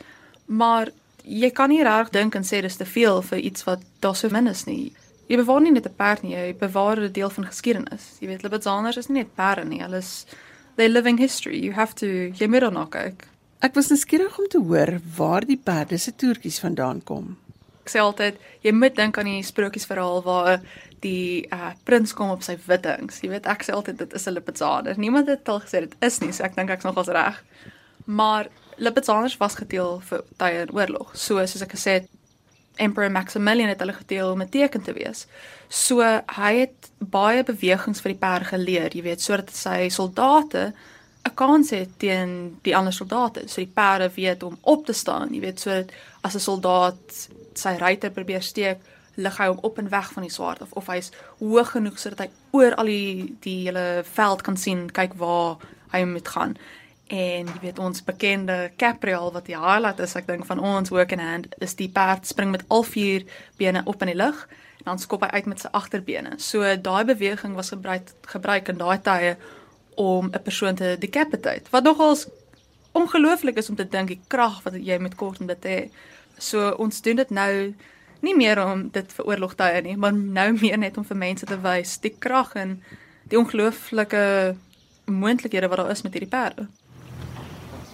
Maar 0.46 0.88
jy 1.24 1.50
kan 1.50 1.68
nie 1.68 1.82
reg 1.82 2.10
dink 2.10 2.34
en 2.34 2.42
sê 2.44 2.60
dis 2.60 2.76
te 2.76 2.84
veel 2.84 3.22
vir 3.22 3.38
iets 3.38 3.64
wat 3.64 3.80
daar 4.00 4.16
so 4.16 4.28
min 4.28 4.46
is 4.46 4.64
nie. 4.64 4.92
Jy 5.32 5.38
bewaar 5.40 5.62
nie 5.64 5.72
net 5.72 5.86
'n 5.88 5.96
perd 5.96 6.22
nie, 6.22 6.34
jy 6.36 6.54
bewaar 6.60 7.00
'n 7.00 7.12
deel 7.12 7.30
van 7.30 7.46
geskiedenis. 7.46 8.18
Jy 8.20 8.26
weet, 8.26 8.42
Libatzaners 8.42 8.98
is 8.98 9.08
nie 9.08 9.22
net 9.22 9.34
perde 9.34 9.64
nie, 9.64 9.80
hulle 9.80 9.96
is 9.96 10.26
they 10.76 10.88
living 10.88 11.18
history. 11.18 11.58
You 11.58 11.72
have 11.72 11.94
to 11.94 12.06
jy 12.06 12.46
moet 12.46 12.60
dan 12.60 12.88
kyk. 12.90 13.26
Ek 13.60 13.74
was 13.74 13.88
nuuskierig 13.88 14.38
om 14.38 14.48
te 14.48 14.58
hoor 14.58 15.00
waar 15.16 15.46
die 15.46 15.56
perde 15.56 15.98
se 15.98 16.12
toertjies 16.12 16.60
vandaan 16.60 17.02
kom. 17.04 17.38
Ek 17.84 17.90
sê 17.90 17.98
altyd, 17.98 18.36
jy 18.62 18.72
moet 18.72 18.94
dink 18.94 19.18
aan 19.18 19.24
die 19.24 19.42
sprokiesverhaal 19.42 20.22
waar 20.22 20.60
die 21.00 21.48
uh, 21.50 21.72
prins 21.84 22.12
kom 22.12 22.30
op 22.30 22.42
sy 22.42 22.58
wittings. 22.66 23.20
Jy 23.22 23.30
weet, 23.30 23.46
ek 23.46 23.64
sê 23.64 23.72
altyd 23.72 23.98
dit 23.98 24.12
is 24.12 24.26
'n 24.26 24.34
Lipizzaner. 24.34 24.98
Niemand 24.98 25.28
het 25.28 25.48
al 25.48 25.60
gesê 25.60 25.80
dit 25.80 25.94
is 26.00 26.20
nie, 26.20 26.32
so 26.32 26.44
ek 26.44 26.56
dink 26.56 26.70
ek's 26.70 26.84
nogals 26.84 27.08
reg. 27.08 27.42
Maar 28.04 28.48
Lipizzaners 28.76 29.36
was 29.36 29.54
gedeel 29.54 30.00
vir 30.00 30.24
tye 30.36 30.62
in 30.62 30.74
oorlog. 30.74 31.16
So 31.16 31.46
soos 31.46 31.62
ek 31.62 31.72
gesê 31.72 31.90
het, 32.00 32.08
Emperor 32.76 33.10
Maximilian 33.10 33.68
het 33.68 33.80
hulle 33.80 33.92
gedeel 33.92 34.30
om 34.30 34.42
'n 34.42 34.48
teken 34.48 34.82
te 34.82 34.92
wees. 34.92 35.26
So 35.68 36.00
hy 36.36 36.54
het 36.58 36.90
baie 36.98 37.44
bewegings 37.44 38.00
vir 38.00 38.12
die 38.12 38.18
perd 38.18 38.46
geleer, 38.46 38.94
jy 38.96 39.02
weet, 39.02 39.20
sodat 39.20 39.50
sy 39.54 39.88
soldate 39.88 40.72
'n 41.24 41.34
kans 41.34 41.70
het 41.70 41.98
teen 41.98 42.58
die 42.62 42.76
ander 42.76 42.92
soldate. 42.92 43.42
So 43.46 43.60
die 43.60 43.72
perde 43.74 44.10
weet 44.14 44.42
om 44.42 44.58
op 44.60 44.86
te 44.86 44.92
staan, 44.92 45.34
jy 45.34 45.40
weet, 45.40 45.60
so 45.60 45.84
as 46.20 46.34
'n 46.34 46.40
soldaat 46.40 47.28
sy 47.54 47.76
ruiter 47.78 48.10
probeer 48.10 48.42
steek, 48.42 48.78
lig 49.14 49.36
hy 49.38 49.46
hom 49.46 49.58
op 49.62 49.78
en 49.78 49.88
weg 49.88 50.12
van 50.12 50.22
die 50.22 50.32
swaard 50.32 50.62
of 50.62 50.72
of 50.72 50.86
hy's 50.86 51.10
hoog 51.38 51.70
genoeg 51.70 51.98
sodat 51.98 52.18
hy 52.18 52.30
oor 52.50 52.74
al 52.74 52.84
die 52.84 53.36
die 53.40 53.58
hele 53.66 54.04
veld 54.14 54.42
kan 54.42 54.56
sien, 54.56 54.92
kyk 54.92 55.14
waar 55.14 55.56
hy 55.92 56.04
moet 56.04 56.28
gaan 56.28 56.56
en 57.12 57.48
jy 57.50 57.58
weet 57.60 57.78
ons 57.82 58.04
bekende 58.04 58.70
Capriol 58.80 59.32
wat 59.34 59.44
die 59.50 59.58
highlight 59.58 60.00
is 60.00 60.14
ek 60.16 60.30
dink 60.30 60.46
van 60.48 60.60
ons 60.64 60.92
work 60.94 61.12
in 61.12 61.20
hand 61.20 61.50
is 61.60 61.76
die 61.76 61.90
perd 61.92 62.24
spring 62.24 62.54
met 62.54 62.64
al 62.72 62.86
vier 62.88 63.26
bene 63.60 63.82
op 63.84 64.00
in 64.00 64.14
die 64.14 64.16
lug 64.16 64.46
en 64.80 64.86
dan 64.94 65.02
skop 65.02 65.26
hy 65.26 65.28
uit 65.36 65.50
met 65.50 65.60
sy 65.60 65.68
agterbene. 65.76 66.38
So 66.40 66.64
daai 66.64 67.04
beweging 67.04 67.52
was 67.58 67.74
gebruik 67.74 68.08
gebruik 68.32 68.72
in 68.72 68.80
daai 68.80 68.96
tye 69.04 69.36
om 70.00 70.32
'n 70.32 70.42
persoon 70.42 70.74
te 70.74 70.96
decapitate. 70.98 71.70
Wat 71.70 71.84
nogals 71.84 72.26
ongelooflik 72.92 73.56
is 73.56 73.68
om 73.68 73.76
te 73.76 73.88
dink 73.88 74.08
die 74.08 74.20
krag 74.26 74.62
wat 74.64 74.74
jy 74.74 74.98
met 74.98 75.14
kort 75.14 75.40
om 75.40 75.46
dit 75.46 75.64
hê. 75.64 75.90
So 76.38 76.70
ons 76.70 77.02
doen 77.02 77.16
dit 77.16 77.30
nou 77.30 77.74
nie 78.20 78.36
meer 78.36 78.64
om 78.64 78.88
dit 78.88 79.12
vir 79.12 79.26
oorlogtye 79.26 79.82
nie, 79.82 79.96
maar 79.96 80.12
nou 80.12 80.52
meer 80.52 80.78
net 80.78 80.96
om 80.96 81.04
vir 81.04 81.16
mense 81.16 81.46
te 81.46 81.60
wys 81.60 81.98
die 81.98 82.16
krag 82.18 82.54
en 82.54 82.82
die 83.28 83.38
ongelooflike 83.38 84.56
moontlikhede 85.04 85.68
wat 85.68 85.78
daar 85.78 85.90
is 85.90 86.02
met 86.02 86.12
hierdie 86.12 86.30
perde. 86.30 86.68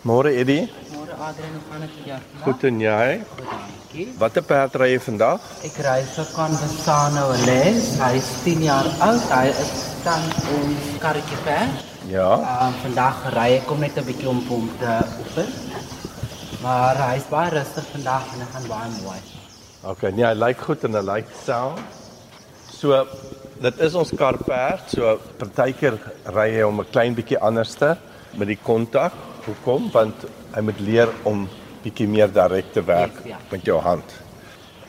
Môre 0.02 0.30
Eddie. 0.30 0.68
Môre 0.94 1.14
Adrian, 1.18 1.52
hoe 1.52 1.62
gaan 1.70 1.80
dit 1.80 1.90
met 1.96 2.06
jou? 2.06 2.18
Goed 2.44 2.64
en 2.64 2.80
jy? 2.80 3.20
Goed, 3.34 3.48
dankie. 3.50 4.06
Watter 4.18 4.44
perd 4.46 4.76
ry 4.78 4.88
jy 4.92 5.00
vandag? 5.02 5.46
Ek 5.66 5.78
ry 5.82 5.98
vir 6.06 6.28
Conversano 6.36 7.24
Les. 7.46 7.88
Hy 7.98 8.10
is 8.20 8.28
10 8.44 8.62
jaar 8.62 8.88
oud. 9.08 9.24
Hy 9.32 9.48
is 9.50 9.72
dan 10.04 10.22
ons 10.54 10.90
karretjie 11.02 11.40
perd. 11.44 11.82
Ja. 12.12 12.30
Um, 12.38 12.76
vandag 12.84 13.24
ry 13.34 13.48
ek 13.58 13.66
kom 13.66 13.82
net 13.82 13.98
'n 13.98 14.06
bietjie 14.06 14.28
om 14.30 14.40
hom 14.48 14.70
te 14.78 14.94
oefen. 15.18 15.50
Maar 16.62 16.96
hy 17.08 17.16
is 17.16 17.28
baie 17.30 17.50
rustig 17.50 17.86
vandag 17.92 18.24
en 18.34 18.40
hy 18.40 18.48
gaan 18.54 18.68
baie 18.68 18.90
mooi. 19.02 19.20
Okay, 19.82 20.10
nee, 20.10 20.24
hy 20.24 20.34
lyk 20.34 20.58
goed 20.58 20.84
en 20.84 20.94
hy 20.94 21.02
lyk 21.02 21.26
sound. 21.44 21.78
So 22.70 23.06
dit 23.60 23.80
is 23.80 23.94
ons 23.94 24.10
karperd. 24.10 24.90
So 24.90 25.18
partykeer 25.38 25.98
ry 26.34 26.50
hy 26.54 26.62
hom 26.62 26.80
'n 26.80 26.90
klein 26.92 27.14
bietjie 27.14 27.38
anderste 27.38 27.96
met 28.36 28.48
die 28.48 28.58
kontak 28.62 29.12
Hoekom? 29.48 29.88
Want 29.92 30.26
hy 30.52 30.60
moet 30.60 30.80
leer 30.80 31.10
om 31.28 31.46
bietjie 31.82 32.08
meer 32.10 32.28
direk 32.32 32.72
te 32.74 32.82
werk 32.84 33.22
Yes, 33.22 33.30
ja. 33.32 33.38
met 33.50 33.64
jou 33.64 33.78
hand. 33.80 34.04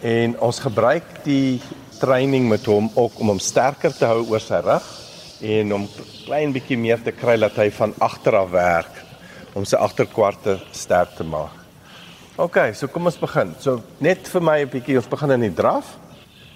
En 0.02 0.36
ons 0.40 0.60
gebruik 0.60 1.24
die 1.24 1.62
training 2.00 2.48
met 2.50 2.66
hom 2.66 2.90
ook 2.96 3.20
om 3.20 3.28
hom 3.28 3.40
sterker 3.40 3.94
te 3.96 4.08
hou 4.08 4.26
oor 4.32 4.44
sy 4.44 4.60
rug 4.64 4.88
en 5.40 5.74
om 5.74 5.88
klein 6.26 6.52
bietjie 6.56 6.78
meer 6.80 7.00
te 7.04 7.12
kry 7.16 7.38
dat 7.40 7.56
hy 7.60 7.70
van 7.72 7.94
agter 8.04 8.36
af 8.36 8.52
werk 8.52 9.00
om 9.56 9.66
sy 9.68 9.80
agterkwarte 9.80 10.58
sterk 10.76 11.16
te 11.18 11.24
maak. 11.24 11.56
OK, 12.40 12.58
so 12.76 12.88
kom 12.88 13.08
ons 13.08 13.20
begin. 13.20 13.54
So 13.60 13.82
net 14.00 14.28
vir 14.28 14.42
my 14.42 14.60
'n 14.64 14.70
bietjie, 14.70 14.96
ons 14.96 15.08
begin 15.08 15.32
in 15.32 15.42
die 15.42 15.56
draf. 15.56 15.98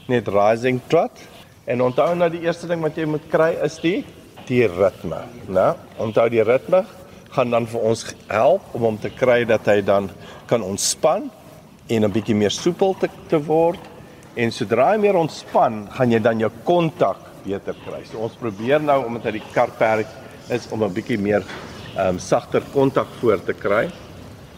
Net 0.07 0.27
rising 0.27 0.81
trot. 0.87 1.11
En 1.65 1.81
onthou 1.81 2.11
nou 2.15 2.27
die 2.31 2.41
eerste 2.43 2.67
ding 2.67 2.81
wat 2.83 2.97
jy 2.99 3.05
moet 3.07 3.23
kry 3.31 3.53
is 3.63 3.77
die 3.83 4.01
die 4.49 4.65
ritme, 4.67 5.21
né? 5.47 5.69
Onthou 6.03 6.25
die 6.27 6.43
ritme 6.43 6.81
gaan 7.31 7.53
dan 7.53 7.67
vir 7.71 7.85
ons 7.87 8.03
help 8.27 8.73
om 8.75 8.83
hom 8.89 8.97
te 8.99 9.11
kry 9.15 9.45
dat 9.47 9.69
hy 9.71 9.77
dan 9.85 10.09
kan 10.49 10.65
ontspan 10.65 11.29
en 11.87 12.03
'n 12.03 12.11
bietjie 12.11 12.35
meer 12.35 12.51
soepel 12.51 12.95
te, 12.99 13.07
te 13.29 13.39
word. 13.39 13.79
En 14.35 14.51
sodra 14.51 14.91
hy 14.91 14.97
meer 14.97 15.15
ontspan, 15.15 15.87
gaan 15.91 16.11
jy 16.11 16.19
dan 16.19 16.39
jou 16.39 16.51
kontak 16.63 17.17
beter 17.45 17.75
kry. 17.85 18.03
So 18.11 18.17
ons 18.17 18.35
probeer 18.35 18.81
nou 18.81 19.05
omdat 19.05 19.23
hy 19.23 19.31
die 19.31 19.53
karperd 19.53 20.07
is 20.49 20.67
om 20.71 20.83
'n 20.83 20.93
bietjie 20.93 21.17
meer 21.17 21.43
ehm 21.95 22.07
um, 22.07 22.19
sagter 22.19 22.61
kontak 22.73 23.07
voor 23.21 23.39
te 23.39 23.53
kry. 23.53 23.89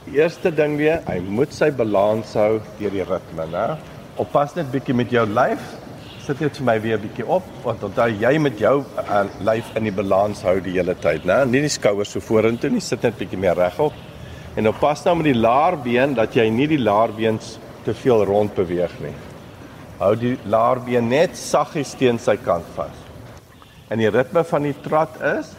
Die 0.05 0.17
eerste 0.17 0.51
ding 0.51 0.77
weer, 0.77 1.01
hy 1.05 1.19
moet 1.19 1.53
sy 1.53 1.71
balans 1.71 2.33
hou 2.33 2.62
deur 2.79 2.91
die 2.91 3.03
ritme, 3.03 3.45
né? 3.45 3.77
Oppas 4.17 4.55
net 4.55 4.71
bietjie 4.71 4.95
met 4.95 5.12
jou 5.12 5.25
lyf. 5.27 5.85
Sit 6.25 6.39
net 6.41 6.58
vir 6.58 6.65
my 6.65 6.74
weer 6.82 6.98
'n 6.98 7.01
bietjie 7.03 7.25
op 7.29 7.46
want 7.63 7.84
onthou 7.86 8.08
jy 8.10 8.38
met 8.41 8.58
jou 8.58 8.79
uh, 8.98 9.25
lyf 9.46 9.67
in 9.77 9.84
die 9.84 9.94
balans 9.94 10.41
hou 10.41 10.60
die 10.60 10.72
hele 10.74 10.96
tyd, 10.96 11.22
né? 11.24 11.44
Nie 11.46 11.62
die 11.62 11.70
skouers 11.70 12.15
so 12.15 12.20
vorentoe 12.20 12.72
nie, 12.74 12.82
sit 12.82 13.03
net 13.03 13.20
bietjie 13.20 13.38
meer 13.38 13.53
regop. 13.55 13.94
En 14.58 14.67
oppas 14.67 15.03
nou 15.05 15.15
met 15.20 15.29
die 15.29 15.38
laarbeen 15.38 16.15
dat 16.17 16.34
jy 16.34 16.50
nie 16.50 16.65
die 16.67 16.82
laarbeen 16.82 17.38
te 17.86 17.94
veel 17.94 18.25
rond 18.25 18.55
beweeg 18.55 18.96
nie. 19.03 19.13
Hou 20.00 20.15
die 20.15 20.34
laarbeen 20.50 21.10
net 21.10 21.38
saggies 21.38 21.94
teen 21.94 22.17
sy 22.17 22.38
kant 22.38 22.65
vas. 22.75 22.98
En 23.94 24.01
die 24.01 24.10
ritme 24.10 24.44
van 24.44 24.63
die 24.63 24.74
trot 24.82 25.22
is 25.22 25.53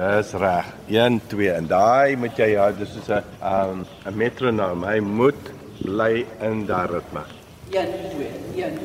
Dis 0.00 0.30
reg. 0.38 0.70
1 0.88 1.20
2 1.28 1.50
en 1.56 1.66
daai 1.66 2.16
moet 2.16 2.38
jy 2.38 2.52
ja, 2.54 2.70
dis 2.70 2.94
soos 2.94 3.10
'n 3.10 3.24
um 3.42 3.84
'n 4.06 4.16
metronoom. 4.16 4.84
Hy 4.84 5.00
moet 5.00 5.52
bly 5.82 6.24
in 6.40 6.66
daai 6.66 6.86
ritme. 6.86 7.39
1 7.70 7.88
2 8.10 8.64
1 8.64 8.78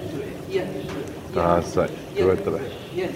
2 0.50 0.60
1 0.60 0.68
2. 0.88 1.04
Daar 1.34 1.64
sê, 1.64 1.90
goed 2.18 2.48
reg. 2.54 3.14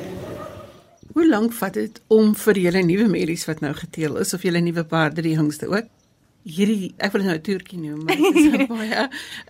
Hoe 1.13 1.27
lank 1.27 1.53
vat 1.53 1.73
dit 1.73 2.01
om 2.07 2.35
vir 2.35 2.59
julle 2.63 2.81
nuwe 2.85 3.07
merries 3.09 3.45
wat 3.49 3.61
nou 3.65 3.73
geteel 3.73 4.17
is 4.21 4.33
of 4.33 4.45
julle 4.45 4.61
nuwe 4.61 4.83
paarde 4.85 5.21
die 5.25 5.35
jongste 5.35 5.69
ook? 5.69 5.89
Hierdie 6.49 6.93
ek 6.97 7.13
wil 7.13 7.21
dit 7.21 7.29
nou 7.29 7.37
'n 7.37 7.45
toertjie 7.45 7.79
noem, 7.79 8.03
maar 8.05 8.15
dit 8.15 8.35
is 8.35 8.51
nou 8.53 8.67
baie 8.67 9.03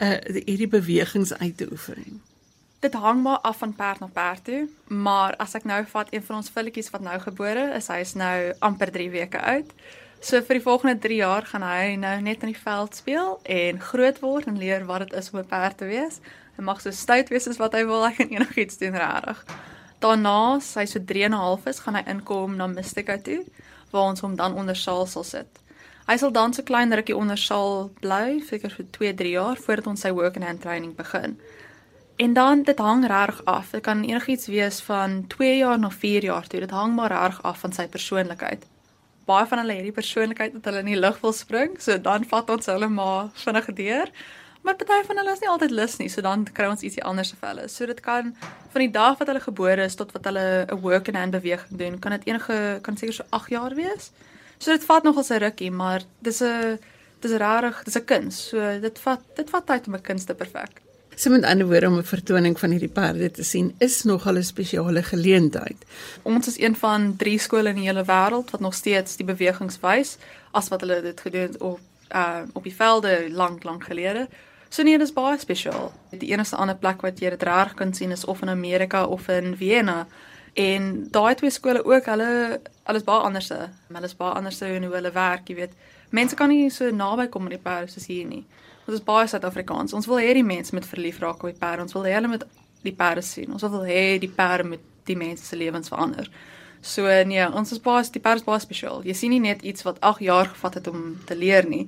uh 0.07 0.17
hierdie 0.45 0.67
bewegings 0.67 1.33
uit 1.33 1.57
te 1.57 1.67
oefen. 1.71 2.21
Dit 2.79 2.93
hang 2.93 3.23
maar 3.23 3.39
af 3.39 3.57
van 3.57 3.75
perd 3.75 3.99
na 3.99 4.07
perd 4.07 4.43
toe, 4.43 4.67
maar 4.88 5.35
as 5.35 5.55
ek 5.55 5.63
nou 5.63 5.83
vat 5.85 6.07
een 6.11 6.23
van 6.23 6.35
ons 6.35 6.49
filletjies 6.49 6.89
wat 6.89 7.01
nou 7.01 7.19
gebore 7.19 7.73
is, 7.75 7.88
hy 7.88 7.99
is 7.99 8.13
nou 8.15 8.53
amper 8.59 8.91
3 8.91 9.09
weke 9.09 9.41
oud. 9.41 9.73
So 10.19 10.41
vir 10.43 10.57
die 10.57 10.63
volgende 10.63 10.99
3 10.99 11.15
jaar 11.15 11.45
gaan 11.47 11.63
hy 11.63 11.95
nou 11.95 12.17
net 12.21 12.41
in 12.43 12.51
die 12.51 12.59
veld 12.59 12.95
speel 12.95 13.38
en 13.47 13.77
groot 13.79 14.17
word 14.19 14.49
en 14.51 14.57
leer 14.59 14.83
wat 14.89 15.05
dit 15.05 15.13
is 15.15 15.29
om 15.31 15.39
'n 15.39 15.47
perd 15.47 15.77
te 15.77 15.85
wees. 15.85 16.19
Hy 16.57 16.63
mag 16.63 16.81
so 16.81 16.91
stout 16.91 17.29
wees 17.29 17.47
as 17.47 17.57
wat 17.57 17.73
hy 17.73 17.85
wil, 17.85 18.03
hy 18.03 18.11
kan 18.11 18.27
enigiets 18.38 18.77
doen 18.77 18.99
regtig. 18.99 19.45
Daarna, 19.99 20.55
as 20.55 20.73
hy 20.75 20.85
so 20.85 20.99
3 20.99 21.23
en 21.23 21.31
'n 21.31 21.39
half 21.39 21.65
is, 21.67 21.79
gaan 21.79 21.95
hy 21.95 22.03
inkom 22.05 22.55
na 22.55 22.67
Mystica 22.67 23.17
toe 23.17 23.45
waar 23.91 24.09
ons 24.11 24.19
hom 24.19 24.35
dan 24.35 24.53
onder 24.53 24.75
saal 24.75 25.05
sal 25.05 25.23
sit. 25.23 25.47
Hy 26.07 26.17
sal 26.17 26.31
dan 26.31 26.53
so 26.53 26.63
klein 26.63 26.93
rukkie 26.93 27.15
onder 27.15 27.38
saal 27.38 27.89
bly, 28.01 28.41
seker 28.49 28.69
vir 28.69 28.85
2-3 28.91 29.31
jaar 29.31 29.55
voordat 29.55 29.88
ons 29.88 30.01
sy 30.01 30.11
work 30.11 30.35
and 30.35 30.45
hand 30.45 30.61
training 30.61 30.95
begin. 30.95 31.39
En 32.17 32.33
dan 32.33 32.63
dit 32.63 32.79
hang 32.79 33.07
reg 33.07 33.45
af. 33.45 33.71
Dit 33.71 33.83
kan 33.83 34.03
enigiets 34.03 34.47
wees 34.47 34.81
van 34.81 35.27
2 35.27 35.57
jaar 35.57 35.79
na 35.79 35.89
4 35.89 36.23
jaar 36.23 36.47
toe. 36.47 36.59
Dit 36.59 36.71
hang 36.71 36.95
maar 36.95 37.11
reg 37.11 37.43
af 37.43 37.59
van 37.59 37.71
sy 37.71 37.88
persoonlikheid. 37.88 38.65
Baie 39.29 39.45
van 39.50 39.62
hulle 39.62 39.77
het 39.77 39.88
die 39.88 39.95
persoonlikheid 39.95 40.55
dat 40.57 40.69
hulle 40.69 40.83
in 40.83 40.93
die 40.93 41.00
lug 41.00 41.19
wil 41.21 41.33
spring, 41.38 41.75
so 41.81 41.98
dan 42.01 42.25
vat 42.29 42.50
ons 42.50 42.69
hulle 42.71 42.89
maar 42.89 43.29
vinnig 43.43 43.67
deur. 43.77 44.13
Maar 44.65 44.75
party 44.75 45.03
van 45.07 45.21
hulle 45.21 45.31
is 45.31 45.39
nie 45.43 45.50
altyd 45.50 45.71
lus 45.71 45.98
nie, 46.01 46.09
so 46.12 46.21
dan 46.25 46.43
kry 46.57 46.67
ons 46.67 46.83
ietsie 46.83 47.03
anders 47.07 47.31
vir 47.31 47.50
hulle. 47.51 47.67
So 47.71 47.88
dit 47.88 48.01
kan 48.03 48.33
van 48.74 48.83
die 48.83 48.91
dag 48.91 49.19
wat 49.21 49.31
hulle 49.31 49.43
gebore 49.43 49.86
is 49.88 49.95
tot 49.95 50.12
wat 50.15 50.25
hulle 50.27 50.65
'n 50.65 50.81
work 50.81 51.07
and 51.07 51.17
hand 51.17 51.38
beweging 51.38 51.77
doen, 51.77 52.00
kan 52.00 52.12
dit 52.12 52.27
enige 52.27 52.79
kan 52.81 52.98
seker 52.98 53.13
so 53.13 53.24
8 53.29 53.50
jaar 53.50 53.75
wees. 53.75 54.12
So 54.59 54.71
dit 54.71 54.83
vat 54.83 55.03
nogal 55.03 55.24
'n 55.24 55.39
rukkie, 55.45 55.71
maar 55.71 56.01
dis 56.21 56.41
'n 56.41 56.79
dis 57.21 57.31
rarig, 57.31 57.83
dis 57.83 57.95
'n 57.95 58.05
kuns. 58.05 58.50
So 58.50 58.79
dit 58.79 59.00
vat 59.00 59.21
dit 59.36 59.50
vat 59.50 59.65
tyd 59.65 59.88
om 59.88 59.95
'n 59.95 60.01
kuns 60.01 60.25
te 60.25 60.33
perfek. 60.33 60.81
So 61.19 61.29
met 61.29 61.43
ander 61.43 61.67
woorde 61.67 61.88
om 61.88 61.97
'n 61.97 62.03
vertoning 62.03 62.59
van 62.59 62.69
hierdie 62.69 62.95
perde 62.99 63.31
te 63.31 63.43
sien 63.43 63.75
is 63.77 64.03
nogal 64.03 64.38
'n 64.38 64.43
spesiale 64.43 65.03
geleentheid. 65.03 65.85
Ons 66.21 66.47
is 66.47 66.59
een 66.59 66.75
van 66.75 67.15
3 67.15 67.39
skole 67.39 67.69
in 67.69 67.75
die 67.75 67.88
hele 67.88 68.05
wêreld 68.05 68.51
wat 68.51 68.59
nog 68.59 68.73
steeds 68.73 69.15
die 69.15 69.25
bewegings 69.25 69.79
wys 69.79 70.17
as 70.51 70.67
wat 70.67 70.81
hulle 70.81 71.01
dit 71.01 71.19
gedoen 71.21 71.61
op 71.61 71.79
uh 72.15 72.41
op 72.53 72.63
die 72.63 72.75
velde 72.75 73.27
lank 73.31 73.63
lank 73.63 73.83
gelede. 73.83 74.27
So 74.69 74.83
nee, 74.83 74.97
dit 74.97 75.07
is 75.07 75.13
baie 75.13 75.39
spesiaal. 75.39 75.91
Die 76.09 76.31
enigste 76.31 76.55
ander 76.55 76.75
plek 76.75 77.01
wat 77.01 77.19
jy 77.19 77.29
dit 77.29 77.43
reg 77.43 77.73
kan 77.73 77.93
sien 77.93 78.11
is 78.11 78.25
of 78.25 78.41
in 78.41 78.49
Amerika 78.49 79.05
of 79.05 79.27
in 79.27 79.55
Vienna. 79.57 80.07
En 80.53 81.07
daai 81.11 81.35
twee 81.35 81.49
skole 81.49 81.85
ook, 81.85 82.05
hulle 82.05 82.61
is 82.93 83.03
baie 83.03 83.19
anderse. 83.21 83.69
Hulle 83.88 84.05
is 84.05 84.15
baie 84.15 84.33
anderse 84.33 84.65
in 84.65 84.83
hoe 84.83 84.93
hulle 84.93 85.11
werk, 85.11 85.47
jy 85.47 85.55
weet. 85.55 85.73
Mense 86.09 86.35
kan 86.35 86.49
nie 86.49 86.69
so 86.69 86.91
naby 86.91 87.27
kom 87.27 87.43
aan 87.43 87.49
die 87.49 87.57
perde 87.57 87.91
soos 87.91 88.05
hier 88.05 88.25
nie. 88.25 88.45
Ons 88.89 88.98
is 88.98 89.05
baie 89.05 89.27
Suid-Afrikaans. 89.29 89.91
Ons 89.93 90.08
wil 90.10 90.17
hê 90.17 90.31
die 90.34 90.41
mense 90.41 90.74
moet 90.74 90.86
verlief 90.89 91.19
raak 91.22 91.43
op 91.43 91.51
die 91.51 91.60
perde. 91.62 91.84
Ons 91.86 91.93
wil 91.93 92.08
hê 92.10 92.15
hulle 92.15 92.31
moet 92.31 92.46
die 92.81 92.93
perde 92.98 93.22
sien. 93.22 93.51
Ons 93.53 93.62
wil 93.62 93.84
hê 93.86 94.17
die 94.17 94.31
perde 94.34 94.65
moet 94.72 94.86
die 95.05 95.17
mense 95.17 95.46
se 95.46 95.58
lewens 95.60 95.91
verander. 95.93 96.25
So 96.81 97.05
nee, 97.29 97.43
ons 97.53 97.69
is 97.75 97.81
baie 97.86 98.01
die 98.10 98.22
perde 98.24 98.41
is 98.41 98.48
baie 98.48 98.63
spesiaal. 98.63 99.03
Jy 99.05 99.13
sien 99.19 99.36
nie 99.36 99.43
net 99.43 99.62
iets 99.62 99.86
wat 99.86 100.01
8 100.01 100.24
jaar 100.25 100.50
gevat 100.55 100.79
het 100.79 100.89
om 100.89 101.03
te 101.29 101.38
leer 101.38 101.69
nie, 101.69 101.84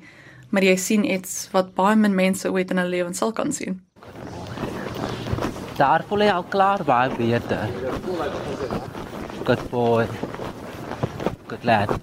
maar 0.54 0.68
jy 0.68 0.76
sien 0.78 1.08
iets 1.16 1.48
wat 1.56 1.74
baie 1.80 1.98
min 1.98 2.14
mense 2.14 2.52
ooit 2.54 2.70
in 2.70 2.84
hulle 2.84 2.94
lewens 2.94 3.24
sal 3.24 3.34
kan 3.34 3.50
sien. 3.50 3.82
Daar 5.80 6.06
voel 6.06 6.28
hy 6.28 6.30
al 6.36 6.46
klaar 6.54 6.86
baie 6.86 7.10
beter. 7.18 7.66
Good 9.50 9.66
boy. 9.74 10.06
Good 11.50 11.66
lad. 11.66 11.98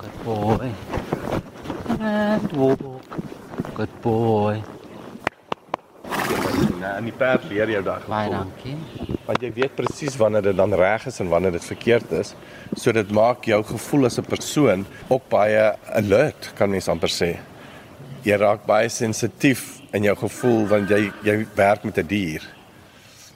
Good 0.00 0.16
boy. 0.24 0.72
And 2.00 2.56
walk. 2.56 3.41
Good 3.82 4.00
boy. 4.02 4.60
En 6.86 7.06
die 7.08 7.14
perd 7.18 7.48
leer 7.50 7.72
jou 7.72 7.80
daai 7.82 8.04
Baie 8.06 8.28
dankie. 8.30 8.76
Want 9.26 9.42
jy 9.42 9.50
weet 9.56 9.74
presies 9.74 10.14
wanneer 10.20 10.44
dit 10.46 10.58
dan 10.60 10.74
reg 10.78 11.08
is 11.10 11.18
en 11.24 11.32
wanneer 11.32 11.56
dit 11.56 11.66
verkeerd 11.66 12.12
is. 12.20 12.30
So 12.78 12.94
dit 12.94 13.10
maak 13.10 13.48
jou 13.50 13.58
gevoel 13.72 14.06
as 14.06 14.20
'n 14.20 14.28
persoon 14.28 14.86
ook 15.08 15.26
baie 15.28 15.74
alert, 15.98 16.52
kan 16.54 16.70
mens 16.70 16.88
amper 16.88 17.10
sê. 17.10 17.30
Jy 18.22 18.36
raak 18.38 18.66
baie 18.66 18.88
sensitief 18.88 19.80
in 19.92 20.02
jou 20.04 20.16
gevoel 20.16 20.66
want 20.66 20.88
jy 20.88 21.10
jy 21.24 21.46
werk 21.56 21.82
met 21.84 21.98
'n 21.98 22.06
die 22.06 22.16
dier. 22.16 22.42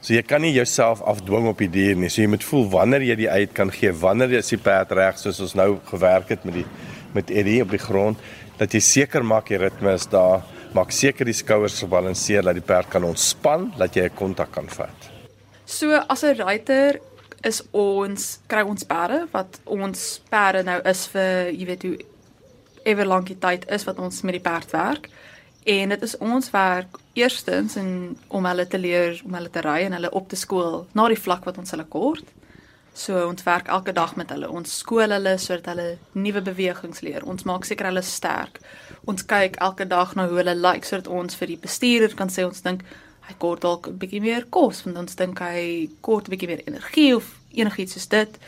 So 0.00 0.14
jy 0.14 0.22
kan 0.22 0.40
nie 0.40 0.52
jouself 0.52 1.02
afdwing 1.02 1.48
op 1.48 1.58
die 1.58 1.70
dier 1.70 1.96
nie. 1.96 2.08
So 2.08 2.22
jy 2.22 2.28
moet 2.28 2.44
voel 2.44 2.68
wanneer 2.70 3.02
jy 3.02 3.16
die 3.16 3.30
uit 3.30 3.52
kan 3.52 3.70
gee, 3.72 3.92
wanneer 3.92 4.30
jy 4.30 4.42
die 4.48 4.58
perd 4.58 4.92
reg 4.92 5.18
soos 5.18 5.40
ons 5.40 5.54
nou 5.54 5.78
gewerk 5.84 6.28
het 6.28 6.44
met 6.44 6.54
die 6.54 6.66
met 7.16 7.32
Eddie 7.32 7.62
op 7.64 7.72
die 7.72 7.82
grond, 7.82 8.20
dat 8.60 8.72
jy 8.72 8.82
seker 8.84 9.24
maak 9.24 9.48
die 9.50 9.60
ritme 9.60 9.96
is 9.96 10.06
daar, 10.12 10.44
maak 10.76 10.92
seker 10.92 11.28
die 11.28 11.36
skouers 11.36 11.80
gebalanseer 11.80 12.44
dat 12.44 12.56
die 12.58 12.64
perd 12.64 12.92
kan 12.92 13.04
ontspan, 13.08 13.70
dat 13.80 13.96
jy 13.96 14.08
'n 14.08 14.14
kontak 14.14 14.52
kan 14.52 14.68
vat. 14.68 15.10
So 15.64 15.92
as 16.08 16.22
'n 16.22 16.36
ruiter 16.36 17.00
is 17.42 17.62
ons 17.72 18.38
kry 18.46 18.62
ons 18.62 18.84
perde 18.84 19.26
wat 19.32 19.60
ons 19.64 20.20
perde 20.30 20.62
nou 20.62 20.80
is 20.84 21.06
vir 21.06 21.50
jy 21.52 21.66
weet 21.66 21.82
hoe 21.82 21.96
ewer 22.86 23.06
lank 23.06 23.26
die 23.26 23.38
tyd 23.38 23.66
is 23.70 23.84
wat 23.84 23.98
ons 23.98 24.22
met 24.22 24.36
die 24.38 24.44
perd 24.44 24.70
werk. 24.70 25.08
En 25.66 25.88
dit 25.88 26.02
is 26.02 26.16
ons 26.22 26.50
werk 26.50 26.98
eerstens 27.18 27.74
en 27.76 28.16
om 28.28 28.44
hulle 28.46 28.66
te 28.66 28.78
leer 28.78 29.20
om 29.24 29.34
hulle 29.34 29.50
te 29.50 29.60
ry 29.60 29.80
en 29.86 29.96
hulle 29.98 30.10
op 30.14 30.28
te 30.28 30.38
skool 30.38 30.86
na 30.94 31.08
die 31.10 31.18
vlak 31.18 31.44
wat 31.44 31.58
ons 31.58 31.74
hulle 31.74 31.86
kort. 31.90 32.28
So 32.96 33.26
ons 33.28 33.44
werk 33.44 33.66
elke 33.68 33.92
dag 33.92 34.14
met 34.16 34.30
hulle. 34.32 34.48
Ons 34.48 34.78
skool 34.80 35.12
hulle 35.12 35.34
sodat 35.38 35.66
hulle 35.74 35.88
nuwe 36.16 36.40
bewegings 36.40 37.02
leer. 37.04 37.26
Ons 37.28 37.44
maak 37.44 37.66
seker 37.68 37.90
hulle 37.90 38.02
sterk. 38.02 38.56
Ons 39.04 39.26
kyk 39.28 39.58
elke 39.60 39.84
dag 39.90 40.14
na 40.16 40.24
hoe 40.30 40.38
hulle 40.40 40.54
lyk 40.56 40.78
like, 40.80 40.88
sodat 40.88 41.10
ons 41.12 41.36
vir 41.36 41.52
die 41.52 41.58
bestuurder 41.60 42.14
kan 42.16 42.32
sê 42.32 42.46
ons 42.48 42.64
dink 42.64 42.86
hy 43.26 43.34
kort 43.42 43.64
dalk 43.66 43.88
'n 43.90 43.98
bietjie 44.00 44.22
meer 44.22 44.46
kos 44.54 44.84
want 44.84 44.96
ons 44.96 45.18
dink 45.18 45.38
hy 45.42 45.90
kort 46.00 46.28
'n 46.28 46.32
bietjie 46.32 46.48
meer 46.48 46.62
energie 46.66 47.12
of 47.16 47.26
enigiets 47.52 47.92
soos 47.92 48.08
dit. 48.08 48.38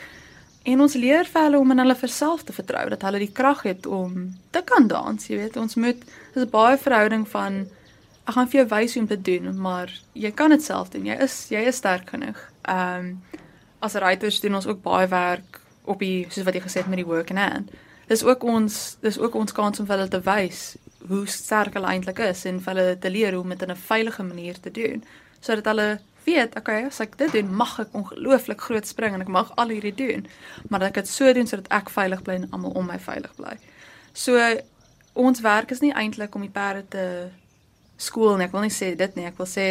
En 0.65 0.81
ons 0.81 0.93
leer 0.93 1.25
vir 1.25 1.41
hulle 1.43 1.59
om 1.59 1.71
in 1.71 1.79
hulle 1.79 1.95
verself 1.95 2.43
te 2.43 2.53
vertrou 2.53 2.89
dat 2.89 3.01
hulle 3.01 3.19
die 3.19 3.31
krag 3.31 3.61
het 3.63 3.85
om 3.85 4.33
te 4.51 4.61
kan 4.61 4.87
dans, 4.87 5.27
jy 5.27 5.37
weet. 5.37 5.57
Ons 5.57 5.75
moet 5.75 5.99
dis 6.33 6.43
'n 6.43 6.49
baie 6.49 6.77
verhouding 6.77 7.27
van 7.27 7.67
ek 8.27 8.33
gaan 8.33 8.47
vir 8.47 8.65
jou 8.65 8.69
wys 8.69 8.93
hoe 8.93 9.01
om 9.01 9.07
te 9.07 9.21
doen, 9.21 9.61
maar 9.61 9.89
jy 10.13 10.31
kan 10.31 10.49
dit 10.49 10.63
self 10.63 10.89
doen. 10.89 11.05
Jy 11.05 11.17
is 11.21 11.49
jy 11.49 11.61
is 11.67 11.75
sterk 11.75 12.09
genoeg. 12.09 12.39
Ehm 12.65 13.05
um, 13.05 13.21
as 13.79 13.93
ruiters 13.93 14.39
doen 14.39 14.55
ons 14.55 14.67
ook 14.67 14.81
baie 14.81 15.07
werk 15.07 15.59
op 15.83 15.99
die 15.99 16.27
soos 16.29 16.45
wat 16.45 16.57
jy 16.57 16.61
gesê 16.65 16.83
het 16.83 16.91
met 16.91 17.01
die 17.01 17.07
work 17.07 17.29
in 17.29 17.41
hand. 17.41 17.71
Dis 18.09 18.23
ook 18.23 18.43
ons 18.43 18.97
dis 19.01 19.19
ook 19.19 19.35
ons 19.35 19.51
kans 19.55 19.79
om 19.79 19.87
vir 19.87 19.97
hulle 19.97 20.11
te 20.11 20.21
wys 20.25 20.77
hoe 21.07 21.25
sterk 21.27 21.77
hulle 21.77 21.87
eintlik 21.87 22.19
is 22.19 22.45
en 22.49 22.59
vir 22.61 22.73
hulle 22.73 22.99
te 22.99 23.09
leer 23.09 23.33
hoe 23.33 23.43
om 23.43 23.49
dit 23.55 23.61
in 23.61 23.71
'n 23.71 23.85
veilige 23.87 24.23
manier 24.23 24.59
te 24.59 24.71
doen 24.71 25.03
sodat 25.39 25.65
hulle 25.65 25.99
weet, 26.23 26.57
okay, 26.57 26.83
as 26.85 26.99
ek 26.99 27.17
dit 27.17 27.31
doen, 27.31 27.55
mag 27.55 27.79
ek 27.79 27.95
ongelooflik 27.97 28.61
groot 28.61 28.87
spring 28.87 29.15
en 29.15 29.21
ek 29.21 29.31
mag 29.31 29.51
al 29.55 29.71
hierdie 29.73 29.95
doen, 29.95 30.27
maar 30.67 30.79
dat 30.83 30.91
ek 30.91 31.01
dit 31.01 31.11
so 31.11 31.33
doen 31.33 31.47
sodat 31.47 31.69
ek 31.71 31.89
veilig 31.89 32.21
bly 32.25 32.39
en 32.41 32.47
almal 32.51 32.75
om 32.79 32.89
my 32.89 32.99
veilig 32.99 33.33
bly. 33.39 33.55
So 34.13 34.37
ons 35.19 35.41
werk 35.45 35.71
is 35.71 35.81
nie 35.83 35.93
eintlik 35.93 36.35
om 36.35 36.45
die 36.45 36.53
perde 36.53 36.85
te 36.89 37.05
skool 37.99 38.37
nie. 38.37 38.47
Ek 38.47 38.55
wil 38.55 38.67
nie 38.67 38.73
sê 38.73 38.93
dit 38.95 39.15
nie. 39.15 39.27
Ek 39.27 39.39
wil 39.39 39.49
sê 39.49 39.67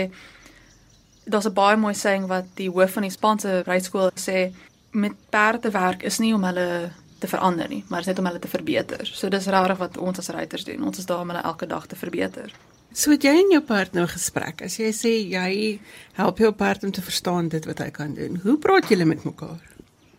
daar's 1.29 1.47
'n 1.47 1.55
baie 1.55 1.77
mooi 1.77 1.95
saying 1.95 2.27
wat 2.27 2.45
die 2.55 2.71
hoof 2.71 2.93
van 2.93 3.03
die 3.03 3.11
Spaanse 3.11 3.63
ryskool 3.67 4.11
sê 4.15 4.53
met 4.91 5.13
perde 5.31 5.71
werk 5.71 6.03
is 6.03 6.19
nie 6.19 6.35
om 6.35 6.45
hulle 6.45 6.91
te 7.19 7.27
verander 7.27 7.69
nie, 7.69 7.85
maar 7.89 8.01
is 8.01 8.07
net 8.07 8.19
om 8.19 8.27
hulle 8.27 8.39
te 8.39 8.49
verbeter. 8.49 9.07
So 9.07 9.29
dis 9.29 9.47
regtig 9.47 9.79
wat 9.79 9.97
ons 9.97 10.19
as 10.19 10.29
ruiters 10.29 10.65
doen. 10.65 10.85
Ons 10.87 10.99
is 10.99 11.07
daar 11.07 11.21
om 11.21 11.29
hulle 11.29 11.43
elke 11.43 11.67
dag 11.67 11.87
te 11.87 11.97
verbeter. 11.97 12.53
So 12.93 13.11
het 13.11 13.23
jy 13.23 13.35
en 13.43 13.51
jou 13.51 13.61
perd 13.61 13.93
nou 13.93 14.07
gesprek. 14.07 14.63
As 14.65 14.79
jy 14.81 14.93
sê 14.97 15.13
jy 15.29 15.81
help 16.17 16.39
jou 16.39 16.53
perd 16.53 16.85
om 16.85 16.93
te 16.93 17.03
verstaan 17.05 17.49
dit 17.49 17.65
wat 17.69 17.79
hy 17.79 17.91
kan 17.91 18.15
doen. 18.15 18.41
Hoe 18.43 18.57
praat 18.59 18.89
julle 18.89 19.05
met 19.05 19.25
mekaar? 19.25 19.61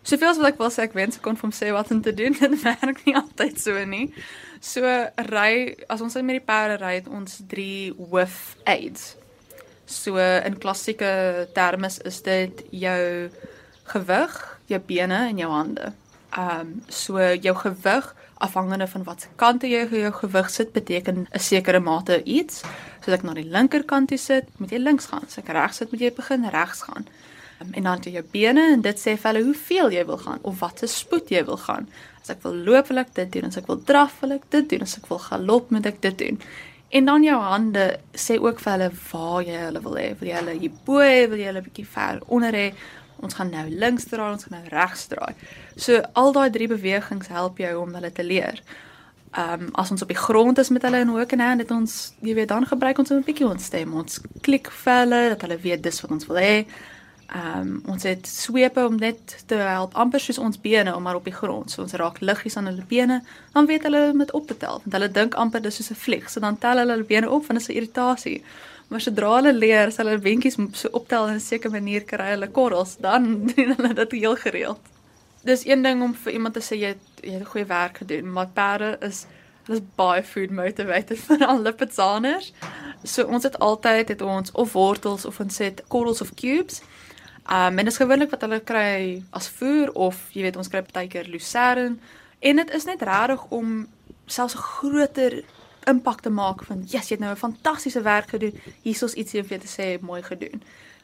Soveel 0.04 0.30
as 0.30 0.38
wat 0.38 0.54
ek 0.54 0.60
wil 0.62 0.72
sê 0.74 0.86
ek 0.88 0.94
wens 0.98 1.18
ek 1.20 1.24
kon 1.26 1.36
vir 1.40 1.48
hom 1.50 1.56
sê 1.56 1.72
wat 1.76 1.92
om 1.92 2.02
te 2.02 2.14
doen, 2.14 2.36
dit 2.40 2.62
werk 2.64 3.02
nie 3.06 3.16
altyd 3.16 3.60
so 3.62 3.86
nie. 3.86 4.10
So 4.62 4.86
ry 5.32 5.76
as 5.90 6.04
ons 6.04 6.20
met 6.20 6.40
die 6.40 6.46
perde 6.46 6.78
ry, 6.84 7.00
het 7.00 7.08
ons 7.08 7.42
3 7.48 7.96
hoof 7.98 8.38
aids. 8.68 9.16
So 9.90 10.18
in 10.18 10.58
klassieke 10.62 11.48
terme 11.54 11.90
is 12.06 12.22
dit 12.22 12.64
jou 12.70 13.30
gewig, 13.90 14.36
jou 14.70 14.80
bene 14.86 15.24
en 15.32 15.38
jou 15.42 15.50
hande. 15.52 15.94
Ehm 16.38 16.60
um, 16.60 16.74
so 16.88 17.18
jou 17.18 17.56
gewig 17.58 18.16
afhangende 18.40 18.88
van 18.88 19.04
wat 19.04 19.22
se 19.22 19.28
kante 19.36 19.68
jy 19.68 19.88
jou 19.90 20.12
gewig 20.20 20.50
sit 20.50 20.72
beteken 20.72 21.28
'n 21.32 21.40
sekere 21.40 21.80
mate 21.80 22.24
iets. 22.24 22.62
So 23.02 23.12
as 23.12 23.18
ek 23.18 23.24
na 23.24 23.34
die 23.34 23.50
linkerkant 23.50 24.08
toe 24.08 24.18
sit, 24.18 24.46
moet 24.60 24.72
jy 24.72 24.78
links 24.78 25.06
gaan. 25.06 25.26
As 25.26 25.38
ek 25.38 25.48
regs 25.48 25.78
sit, 25.78 25.92
moet 25.92 26.02
jy 26.02 26.14
begin 26.14 26.50
regs 26.50 26.82
gaan. 26.82 27.08
Um, 27.62 27.74
en 27.74 27.84
dan 27.84 28.00
jy 28.04 28.12
jou 28.12 28.24
bene 28.32 28.72
en 28.74 28.82
dit 28.82 29.00
sê 29.00 29.18
vir 29.18 29.34
hulle 29.34 29.46
hoeveel 29.46 29.92
jy 29.92 30.06
wil 30.06 30.18
gaan 30.18 30.40
of 30.42 30.60
wat 30.60 30.80
se 30.80 30.88
spoed 30.88 31.30
jy 31.30 31.44
wil 31.46 31.58
gaan. 31.58 31.90
As 32.22 32.30
ek 32.30 32.44
wil 32.44 32.56
loop, 32.56 32.88
wil 32.88 32.98
ek 32.98 33.14
dit 33.14 33.32
doen. 33.32 33.46
As 33.46 33.58
ek 33.58 33.68
wil 33.68 33.82
draf, 33.84 34.20
wil 34.22 34.32
ek 34.32 34.50
dit 34.50 34.70
doen. 34.70 34.82
As 34.82 34.98
ek 34.98 35.10
wil 35.10 35.20
galop, 35.20 35.72
moet 35.72 35.86
ek 35.86 36.02
dit 36.02 36.18
doen. 36.18 36.42
En 36.90 37.06
dan 37.06 37.24
jou 37.24 37.38
hande 37.42 38.00
sê 38.18 38.40
ook 38.42 38.60
vir 38.60 38.72
hulle 38.72 38.92
waar 39.12 39.44
jy 39.46 39.58
hulle 39.66 39.82
wil 39.86 39.98
hê. 40.02 40.08
Wil 40.20 40.32
jy 40.32 40.38
hulle 40.40 40.56
hierbo 40.58 40.98
hê, 41.04 41.28
wil 41.30 41.38
jy 41.38 41.50
hulle 41.52 41.66
bietjie 41.68 41.86
ver 41.86 42.22
onder 42.28 42.56
hê? 42.58 42.68
Ons 43.22 43.36
gaan 43.38 43.52
nou 43.54 43.66
links 43.70 44.08
draai, 44.10 44.32
ons 44.32 44.48
gaan 44.48 44.58
nou 44.58 44.70
regs 44.74 45.06
draai. 45.12 45.34
So 45.76 46.02
al 46.18 46.34
daai 46.34 46.50
drie 46.56 46.70
bewegings 46.72 47.30
help 47.30 47.60
jou 47.62 47.76
om 47.84 47.94
hulle 47.94 48.12
te 48.12 48.26
leer. 48.26 48.62
Ehm 49.38 49.68
um, 49.68 49.74
as 49.78 49.92
ons 49.94 50.02
op 50.02 50.10
die 50.10 50.18
grond 50.18 50.58
is 50.58 50.72
met 50.74 50.82
hulle 50.88 51.04
in 51.06 51.12
hoek 51.14 51.36
en 51.36 51.44
hand, 51.46 51.62
het 51.62 51.72
ons 51.72 51.98
jy 52.26 52.34
weet 52.34 52.50
dan 52.50 52.66
gebruik 52.66 52.98
ons 52.98 53.12
'n 53.14 53.22
bietjie 53.28 53.46
ons 53.46 53.66
stem. 53.66 53.94
Ons 53.94 54.22
klik 54.42 54.72
vir 54.72 55.00
hulle 55.04 55.22
dat 55.36 55.42
hulle 55.42 55.58
weet 55.58 55.84
dis 55.84 56.02
wat 56.02 56.12
ons 56.12 56.26
wil 56.26 56.42
hê. 56.42 56.66
Ehm 57.30 57.60
um, 57.60 57.82
ons 57.86 58.04
het 58.04 58.28
swepe 58.28 58.86
om 58.86 58.96
net 58.98 59.36
te 59.46 59.56
help 59.62 59.94
amper 59.94 60.20
soos 60.20 60.38
ons 60.42 60.62
bene 60.62 60.96
om 60.96 61.04
maar 61.04 61.16
op 61.20 61.28
die 61.30 61.34
grond. 61.34 61.72
So 61.72 61.82
ons 61.82 61.94
raak 61.94 62.20
liggies 62.20 62.58
aan 62.58 62.66
hulle 62.66 62.86
bene, 62.88 63.22
dan 63.54 63.66
weet 63.70 63.84
hulle 63.86 64.14
met 64.14 64.32
op 64.32 64.48
te 64.48 64.58
tel 64.58 64.82
want 64.82 64.94
hulle 64.98 65.12
dink 65.12 65.38
amper 65.38 65.62
dis 65.62 65.76
soos 65.76 65.92
'n 65.92 66.02
vlieg. 66.06 66.30
So 66.30 66.40
dan 66.40 66.58
tel 66.58 66.78
hulle 66.78 66.92
hulle 66.92 67.04
bene 67.04 67.30
op 67.30 67.46
want 67.46 67.60
dit 67.60 67.62
is 67.62 67.70
'n 67.70 67.78
irritasie. 67.78 68.44
Maar 68.88 69.02
sodra 69.02 69.36
hulle 69.36 69.54
leer, 69.54 69.88
as 69.88 69.98
hulle 69.98 70.18
wentjies 70.20 70.58
so 70.74 70.90
optel 70.92 71.28
in 71.28 71.36
'n 71.36 71.40
sekere 71.40 71.72
manier 71.72 72.04
kry 72.04 72.30
hulle 72.30 72.48
korrels, 72.48 72.98
dan 72.98 73.24
doen 73.56 73.76
hulle 73.76 73.94
dit 73.94 74.12
heel 74.12 74.36
gereeld. 74.36 74.80
Dis 75.44 75.66
een 75.66 75.82
ding 75.82 76.02
om 76.02 76.14
vir 76.14 76.34
iemand 76.34 76.54
te 76.54 76.60
sê 76.62 76.76
jy 76.80 76.88
het, 76.88 77.06
jy 77.22 77.32
het 77.32 77.48
goeie 77.48 77.66
werk 77.66 77.98
gedoen, 77.98 78.32
maar 78.32 78.48
perde 78.54 78.98
is 79.02 79.26
hulle 79.66 79.78
is 79.78 79.86
baie 79.96 80.24
food 80.24 80.50
motivated 80.50 81.20
vir 81.28 81.46
al 81.46 81.62
lipizaners. 81.62 82.54
So 83.04 83.24
ons 83.24 83.44
het 83.44 83.60
altyd 83.60 84.08
het 84.08 84.22
ons 84.22 84.52
of 84.52 84.74
wortels 84.74 85.26
of 85.26 85.40
ons 85.40 85.58
het 85.58 85.84
korrels 85.88 86.22
of 86.22 86.34
cubes. 86.34 86.82
Um 87.50 87.78
en 87.78 87.86
dit 87.86 87.94
is 87.94 87.98
gewoonlik 87.98 88.30
wat 88.30 88.42
hulle 88.42 88.60
kry 88.60 89.24
as 89.30 89.48
voer 89.60 89.92
of 89.92 90.18
jy 90.32 90.42
weet 90.46 90.58
ons 90.58 90.68
kry 90.70 90.82
partykeer 90.86 91.28
lucerne 91.28 91.98
en 92.40 92.56
dit 92.62 92.74
is 92.78 92.86
net 92.86 93.02
regtig 93.02 93.46
om 93.50 93.88
selfs 94.26 94.56
'n 94.56 94.62
groter 94.62 95.44
impak 95.90 96.22
te 96.22 96.30
maak 96.30 96.64
van 96.64 96.84
yes, 96.86 97.10
jy 97.10 97.16
het 97.18 97.20
nou 97.20 97.32
'n 97.32 97.46
fantastiese 97.46 98.02
werk 98.02 98.30
gedoen. 98.30 98.54
Hier 98.82 99.04
is 99.04 99.14
ietsie 99.14 99.42
om 99.42 99.48
vir 99.48 99.60
te 99.60 99.68
sê 99.68 100.02
mooi 100.02 100.22
gedoen. 100.24 100.62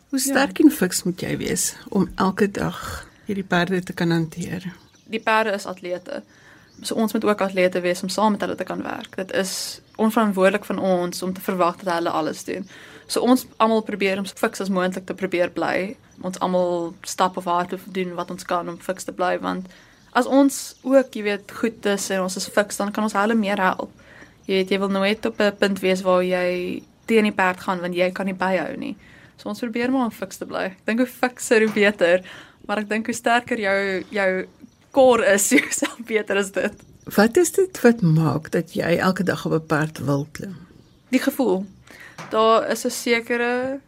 Hoe 0.10 0.20
sterk 0.20 0.58
ja. 0.58 0.64
en 0.64 0.72
fiks 0.72 1.04
moet 1.04 1.22
jy 1.22 1.38
wees 1.38 1.76
om 1.90 2.12
elke 2.16 2.52
dag 2.52 3.08
hierdie 3.26 3.44
perde 3.44 3.84
te 3.84 3.94
kan 3.94 4.12
hanteer? 4.12 4.74
Die 5.06 5.20
perde 5.20 5.52
is 5.52 5.66
atlete. 5.66 6.24
So 6.82 6.96
ons 6.96 7.14
moet 7.14 7.26
ook 7.26 7.42
atlete 7.42 7.82
wees 7.82 8.04
om 8.04 8.10
saam 8.10 8.32
met 8.32 8.42
hulle 8.42 8.56
te 8.56 8.64
kan 8.64 8.82
werk. 8.84 9.16
Dit 9.16 9.32
is 9.32 9.82
onverantwoordelik 9.96 10.66
van 10.66 10.80
ons 10.80 11.22
om 11.22 11.34
te 11.34 11.42
verwag 11.42 11.76
dat 11.76 11.94
hulle 11.94 12.10
alles 12.10 12.44
doen. 12.44 12.70
So 13.08 13.22
ons 13.22 13.46
almal 13.58 13.84
probeer 13.86 14.18
om 14.18 14.26
so 14.26 14.38
fiks 14.38 14.62
as 14.62 14.70
moontlik 14.70 15.06
te 15.06 15.14
probeer 15.14 15.52
bly. 15.54 15.96
Ons 16.22 16.40
almal 16.40 16.94
stap 17.06 17.38
of 17.38 17.46
hard 17.46 17.76
doen 17.94 18.16
wat 18.16 18.32
ons 18.32 18.48
kan 18.48 18.70
om 18.70 18.80
fiks 18.82 19.04
te 19.04 19.14
bly 19.14 19.38
want 19.40 19.68
as 20.16 20.28
ons 20.32 20.76
ook, 20.88 21.12
jy 21.12 21.26
weet, 21.26 21.52
goed 21.60 21.86
is 21.92 22.08
en 22.16 22.24
ons 22.24 22.38
is 22.40 22.48
fiks, 22.48 22.78
dan 22.80 22.92
kan 22.96 23.04
ons 23.04 23.16
hulle 23.18 23.36
meer 23.36 23.60
help. 23.60 23.92
Jy 24.48 24.62
weet 24.62 24.72
jy 24.72 24.80
wil 24.80 24.94
nooit 24.94 25.26
op 25.28 25.42
'n 25.42 25.58
punt 25.60 25.80
wees 25.84 26.02
waar 26.06 26.24
jy 26.24 26.82
teen 27.06 27.28
die 27.28 27.36
perd 27.36 27.60
gaan 27.60 27.82
want 27.82 27.96
jy 27.96 28.12
kan 28.12 28.26
nie 28.26 28.38
byhou 28.38 28.78
nie. 28.78 28.96
So 29.38 29.50
ons 29.50 29.60
probeer 29.60 29.92
maar 29.92 30.06
om 30.06 30.12
fiks 30.12 30.38
te 30.38 30.46
bly. 30.46 30.72
Ek 30.72 30.86
dink 30.86 31.00
hoe 31.00 31.08
fikser 31.08 31.66
hoe 31.66 31.74
beter, 31.74 32.24
maar 32.68 32.80
ek 32.80 32.90
dink 32.90 33.06
hoe 33.06 33.16
sterker 33.16 33.60
jou 33.60 34.04
jou 34.10 34.48
kor 34.92 35.24
is, 35.24 35.50
hoe 35.52 35.62
self 35.70 36.00
beter 36.08 36.38
is 36.38 36.52
dit. 36.52 36.74
Wat 37.16 37.38
is 37.38 37.52
dit 37.52 37.82
wat 37.82 38.02
maak 38.02 38.52
dat 38.52 38.74
jy 38.74 38.98
elke 38.98 39.24
dag 39.24 39.46
op 39.46 39.52
'n 39.52 39.68
perd 39.68 40.00
wil 40.00 40.28
klim? 40.32 40.56
Die 41.10 41.20
gevoel. 41.20 41.66
Daar 42.30 42.70
is 42.70 42.86
'n 42.86 42.90
sekere 42.90 43.80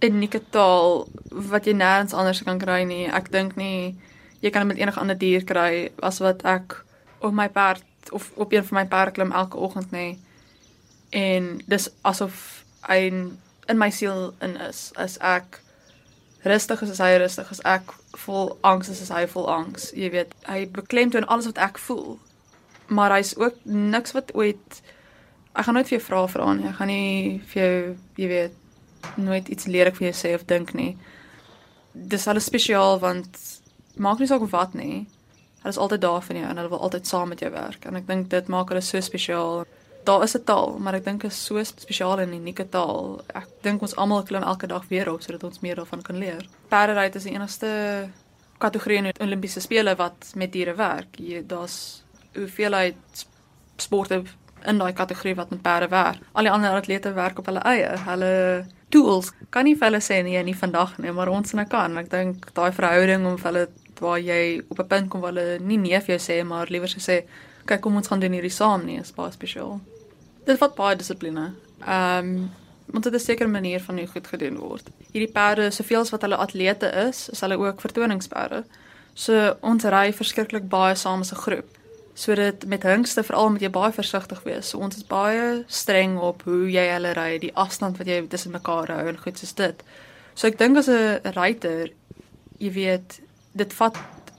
unieke 0.00 0.40
taal 0.50 1.08
wat 1.30 1.64
jy 1.64 1.72
nêrens 1.72 2.12
anders 2.12 2.42
kan 2.42 2.58
kry 2.58 2.82
nie. 2.84 3.06
Ek 3.06 3.30
dink 3.30 3.56
nie 3.56 3.96
jy 4.40 4.50
kan 4.50 4.60
dit 4.62 4.76
met 4.76 4.82
enige 4.82 5.00
ander 5.00 5.18
dier 5.18 5.44
kry 5.44 5.90
as 6.02 6.18
wat 6.18 6.42
ek 6.44 6.84
op 7.18 7.32
my 7.32 7.48
perd 7.48 7.84
of 8.10 8.30
op 8.34 8.52
een 8.52 8.64
van 8.64 8.78
my 8.78 8.86
perde 8.86 9.10
klim 9.10 9.32
elke 9.32 9.56
oggend 9.56 9.90
nê. 9.90 10.18
En 11.10 11.60
dis 11.66 11.88
asof 12.02 12.64
hy 12.80 13.12
in 13.66 13.78
my 13.78 13.90
siel 13.90 14.34
in 14.40 14.56
is. 14.56 14.92
As 14.96 15.18
ek 15.18 15.60
rustig 16.42 16.82
is, 16.82 16.90
is 16.90 16.98
hy 16.98 17.16
rustig. 17.16 17.50
As 17.50 17.60
ek 17.64 17.92
vol 18.26 18.58
angs 18.60 18.88
is, 18.88 19.00
is 19.00 19.08
hy 19.08 19.26
vol 19.26 19.48
angs. 19.48 19.90
Jy 19.94 20.10
weet, 20.10 20.34
hy 20.46 20.68
beklemtoon 20.68 21.26
alles 21.26 21.46
wat 21.46 21.58
ek 21.58 21.78
voel 21.78 22.18
maar 22.86 23.10
hy's 23.10 23.36
ook 23.36 23.54
niks 23.62 24.12
wat 24.12 24.34
ooit 24.34 24.82
ek 25.54 25.64
gaan 25.64 25.74
nooit 25.78 25.88
vir 25.88 25.98
jou 25.98 26.04
vra 26.08 26.26
vra 26.28 26.52
nie. 26.54 26.68
Ek 26.68 26.78
gaan 26.78 26.90
nie 26.90 27.40
vir 27.50 27.62
jou, 27.62 27.96
jy 28.18 28.28
weet, 28.30 28.56
nooit 29.20 29.48
iets 29.52 29.68
lelik 29.70 29.98
vir 29.98 30.08
jou 30.10 30.16
sê 30.18 30.34
of 30.34 30.46
dink 30.50 30.74
nie. 30.74 30.94
Dis 31.94 32.26
alles 32.28 32.48
spesiaal 32.50 32.98
want 33.02 33.38
maak 33.96 34.18
nie 34.18 34.28
saak 34.30 34.46
wat 34.50 34.74
nie. 34.74 35.04
Hulle 35.62 35.72
is 35.72 35.80
altyd 35.80 36.02
daar 36.02 36.24
vir 36.26 36.40
jou 36.40 36.50
en 36.50 36.60
hulle 36.60 36.72
wil 36.72 36.82
altyd 36.88 37.08
saam 37.08 37.30
met 37.32 37.40
jou 37.44 37.50
werk 37.54 37.86
en 37.88 38.00
ek 38.00 38.08
dink 38.10 38.28
dit 38.32 38.50
maak 38.52 38.72
hulle 38.72 38.82
so 38.84 39.00
spesiaal. 39.00 39.64
Daar 40.04 40.22
is 40.22 40.36
'n 40.36 40.44
taal, 40.44 40.78
maar 40.78 40.94
ek 40.94 41.04
dink 41.04 41.24
is 41.24 41.44
so 41.44 41.62
spesiaal 41.64 42.20
en 42.20 42.34
unieke 42.34 42.68
taal. 42.68 43.22
Ek 43.34 43.48
dink 43.62 43.82
ons 43.82 43.96
almal 43.96 44.22
klim 44.22 44.42
elke 44.42 44.66
dag 44.66 44.84
weer 44.88 45.12
op 45.12 45.22
sodat 45.22 45.44
ons 45.44 45.60
meer 45.60 45.76
daarvan 45.76 46.02
kan 46.02 46.18
leer. 46.18 46.46
Paradise 46.68 47.16
is 47.16 47.24
die 47.24 47.32
enigste 47.32 48.10
kategorie 48.58 48.98
in 48.98 49.04
die 49.04 49.20
Olimpiese 49.20 49.60
spele 49.60 49.96
wat 49.96 50.32
met 50.34 50.52
diere 50.52 50.74
werk. 50.74 51.16
Jy 51.18 51.46
daar's 51.46 52.02
hoeveelheid 52.34 53.26
sporte 53.76 54.24
in 54.66 54.78
daai 54.78 54.92
kategorie 54.92 55.34
wat 55.34 55.50
met 55.50 55.62
perde 55.62 55.88
werk. 55.88 56.20
Al 56.32 56.48
die 56.48 56.52
ander 56.52 56.70
atlete 56.70 57.12
werk 57.12 57.38
op 57.38 57.46
hulle 57.46 57.62
eie. 57.68 57.90
Hulle 58.06 58.32
tools 58.88 59.32
kan 59.50 59.64
nie 59.64 59.76
vir 59.78 59.90
hulle 59.90 60.02
sê 60.04 60.20
nee, 60.24 60.42
nie 60.42 60.56
vandag 60.56 60.98
nie, 60.98 61.12
maar 61.12 61.32
ons 61.32 61.54
nou 61.58 61.66
kan. 61.70 61.96
Ek 62.00 62.10
dink 62.12 62.50
daai 62.56 62.72
verhouding 62.72 63.26
om 63.26 63.38
vir 63.40 63.50
hulle 63.50 63.66
waar 64.00 64.20
jy 64.20 64.62
op 64.68 64.80
'n 64.80 64.86
punt 64.86 65.10
kom 65.10 65.20
waar 65.20 65.32
hulle 65.32 65.58
nie 65.60 65.78
nee 65.78 66.00
vir 66.00 66.16
jou 66.16 66.22
sê 66.28 66.44
maar 66.44 66.66
liewer 66.70 66.88
sê 66.88 67.24
kyk 67.66 67.80
kom 67.80 67.96
ons 67.96 68.08
gaan 68.08 68.20
doen 68.20 68.32
hierdie 68.32 68.50
saam 68.50 68.84
nie, 68.84 69.00
is 69.00 69.12
baie 69.12 69.32
spesiaal. 69.32 69.80
Dit 70.44 70.58
vat 70.58 70.74
baie 70.74 70.96
dissipline. 70.96 71.54
Ehm 71.86 72.18
um, 72.18 72.50
want 72.86 73.04
dit 73.04 73.14
is 73.14 73.22
'n 73.22 73.24
sekere 73.24 73.48
manier 73.48 73.80
van 73.80 73.98
hoe 73.98 74.06
goed 74.06 74.26
gedoen 74.26 74.58
word. 74.58 74.90
Hierdie 75.12 75.32
perde, 75.32 75.70
soveel 75.70 76.00
as 76.00 76.10
wat 76.10 76.22
hulle 76.22 76.36
atlete 76.36 76.86
is, 77.08 77.28
is 77.28 77.40
hulle 77.40 77.58
ook 77.58 77.80
vertoningsperde. 77.80 78.64
So 79.14 79.56
ons 79.60 79.84
ry 79.84 80.12
verskriklik 80.12 80.68
baie 80.68 80.94
saam 80.94 81.20
as 81.20 81.32
'n 81.32 81.36
groep 81.36 81.68
sodat 82.14 82.64
met 82.70 82.82
hingste 82.82 83.22
veral 83.26 83.50
moet 83.50 83.62
jy 83.62 83.70
baie 83.74 83.92
versigtig 83.92 84.42
wees. 84.46 84.68
So 84.70 84.78
ons 84.78 84.96
is 84.96 85.06
baie 85.06 85.64
streng 85.66 86.16
op 86.22 86.44
hoe 86.46 86.70
jy 86.70 86.86
hulle 86.92 87.12
ry, 87.18 87.38
die 87.42 87.54
afstand 87.58 87.98
wat 87.98 88.06
jy 88.06 88.22
tussen 88.30 88.54
mekaar 88.54 88.92
hou 88.94 89.06
en 89.10 89.18
goed 89.18 89.38
soos 89.38 89.54
dit. 89.58 89.82
So 90.34 90.46
ek 90.46 90.58
dink 90.58 90.78
as 90.78 90.88
'n 90.88 91.20
ryter, 91.34 91.90
jy 92.58 92.70
weet, 92.70 93.20
dit 93.52 93.72
vat 93.72 93.98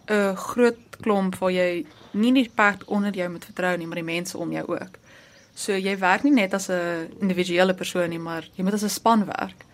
'n 0.09 0.35
groot 0.35 0.79
klomp 1.01 1.35
waar 1.35 1.51
jy 1.51 1.85
nie 2.13 2.31
net 2.31 2.55
perd 2.55 2.83
onder 2.87 3.11
jou 3.11 3.29
moet 3.29 3.45
vertrou 3.45 3.77
nie, 3.77 3.87
maar 3.87 4.01
die 4.01 4.13
mense 4.13 4.37
om 4.37 4.51
jou 4.51 4.65
ook. 4.67 4.99
So 5.55 5.73
jy 5.73 5.97
werk 5.99 6.23
nie 6.23 6.31
net 6.31 6.53
as 6.53 6.69
'n 6.69 7.09
individuele 7.21 7.73
persoon 7.73 8.09
nie, 8.09 8.19
maar 8.19 8.43
jy 8.55 8.63
moet 8.63 8.73
as 8.73 8.83
'n 8.83 8.89
span 8.89 9.25
werk. 9.25 9.65